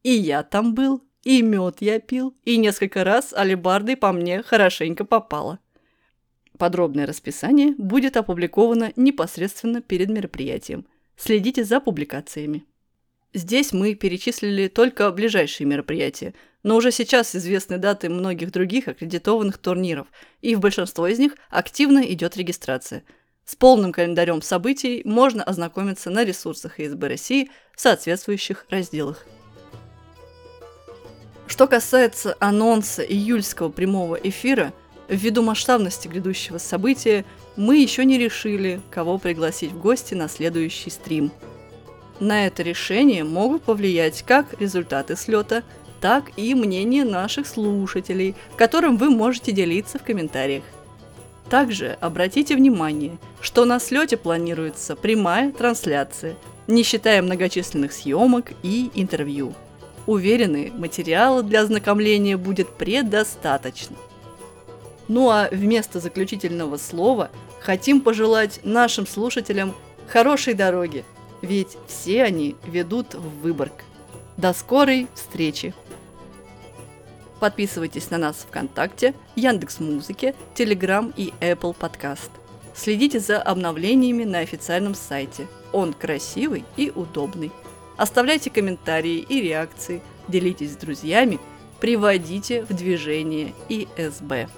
И 0.02 0.10
я 0.10 0.42
там 0.42 0.74
был, 0.74 1.00
и 1.22 1.42
мед 1.42 1.76
я 1.78 2.00
пил, 2.00 2.34
и 2.44 2.56
несколько 2.56 3.04
раз 3.04 3.32
алебардой 3.32 3.96
по 3.96 4.10
мне 4.10 4.42
хорошенько 4.42 5.04
попало. 5.04 5.60
Подробное 6.58 7.06
расписание 7.06 7.72
будет 7.78 8.16
опубликовано 8.16 8.92
непосредственно 8.96 9.80
перед 9.80 10.08
мероприятием. 10.08 10.86
Следите 11.16 11.62
за 11.62 11.78
публикациями. 11.78 12.64
Здесь 13.32 13.72
мы 13.72 13.94
перечислили 13.94 14.66
только 14.66 15.08
ближайшие 15.12 15.68
мероприятия, 15.68 16.34
но 16.62 16.76
уже 16.76 16.92
сейчас 16.92 17.34
известны 17.34 17.78
даты 17.78 18.08
многих 18.08 18.52
других 18.52 18.88
аккредитованных 18.88 19.58
турниров, 19.58 20.06
и 20.40 20.54
в 20.54 20.60
большинство 20.60 21.06
из 21.06 21.18
них 21.18 21.34
активно 21.50 22.00
идет 22.00 22.36
регистрация. 22.36 23.04
С 23.44 23.56
полным 23.56 23.92
календарем 23.92 24.40
событий 24.40 25.02
можно 25.04 25.42
ознакомиться 25.42 26.10
на 26.10 26.24
ресурсах 26.24 26.78
ИСБ 26.78 27.08
России 27.08 27.50
в 27.74 27.80
соответствующих 27.80 28.66
разделах. 28.70 29.26
Что 31.48 31.66
касается 31.66 32.36
анонса 32.38 33.02
июльского 33.02 33.68
прямого 33.68 34.14
эфира, 34.14 34.72
ввиду 35.08 35.42
масштабности 35.42 36.08
грядущего 36.08 36.58
события, 36.58 37.24
мы 37.56 37.78
еще 37.78 38.04
не 38.04 38.16
решили, 38.16 38.80
кого 38.90 39.18
пригласить 39.18 39.72
в 39.72 39.78
гости 39.78 40.14
на 40.14 40.28
следующий 40.28 40.90
стрим. 40.90 41.32
На 42.20 42.46
это 42.46 42.62
решение 42.62 43.24
могут 43.24 43.64
повлиять 43.64 44.22
как 44.22 44.58
результаты 44.60 45.16
слета, 45.16 45.64
так 46.02 46.32
и 46.36 46.52
мнение 46.56 47.04
наших 47.04 47.46
слушателей, 47.46 48.34
которым 48.56 48.96
вы 48.96 49.08
можете 49.08 49.52
делиться 49.52 50.00
в 50.00 50.02
комментариях. 50.02 50.64
Также 51.48 51.96
обратите 52.00 52.56
внимание, 52.56 53.18
что 53.40 53.64
на 53.64 53.78
слете 53.78 54.16
планируется 54.16 54.96
прямая 54.96 55.52
трансляция, 55.52 56.34
не 56.66 56.82
считая 56.82 57.22
многочисленных 57.22 57.92
съемок 57.92 58.52
и 58.64 58.90
интервью. 58.94 59.54
Уверены, 60.06 60.72
материала 60.76 61.44
для 61.44 61.60
ознакомления 61.60 62.36
будет 62.36 62.68
предостаточно. 62.70 63.96
Ну 65.06 65.30
а 65.30 65.48
вместо 65.52 66.00
заключительного 66.00 66.78
слова 66.78 67.30
хотим 67.60 68.00
пожелать 68.00 68.58
нашим 68.64 69.06
слушателям 69.06 69.72
хорошей 70.08 70.54
дороги, 70.54 71.04
ведь 71.42 71.76
все 71.86 72.24
они 72.24 72.56
ведут 72.66 73.14
в 73.14 73.42
Выборг. 73.42 73.84
До 74.36 74.52
скорой 74.52 75.06
встречи! 75.14 75.74
Подписывайтесь 77.42 78.08
на 78.12 78.18
нас 78.18 78.46
ВКонтакте, 78.48 79.14
Яндекс 79.34 79.80
Музыке, 79.80 80.36
Телеграм 80.54 81.12
и 81.16 81.32
Apple 81.40 81.74
Podcast. 81.76 82.30
Следите 82.72 83.18
за 83.18 83.42
обновлениями 83.42 84.22
на 84.22 84.38
официальном 84.38 84.94
сайте. 84.94 85.48
Он 85.72 85.92
красивый 85.92 86.64
и 86.76 86.92
удобный. 86.94 87.50
Оставляйте 87.96 88.48
комментарии 88.48 89.16
и 89.28 89.40
реакции, 89.40 90.02
делитесь 90.28 90.74
с 90.74 90.76
друзьями, 90.76 91.40
приводите 91.80 92.62
в 92.62 92.72
движение 92.74 93.54
ИСБ. 93.68 94.48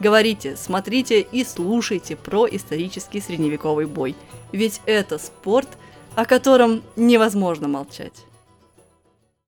Говорите, 0.00 0.56
смотрите 0.56 1.20
и 1.20 1.44
слушайте 1.44 2.16
про 2.16 2.46
исторический 2.46 3.20
средневековый 3.20 3.84
бой, 3.84 4.16
ведь 4.50 4.80
это 4.86 5.18
спорт, 5.18 5.68
о 6.14 6.24
котором 6.24 6.82
невозможно 6.96 7.68
молчать. 7.68 8.24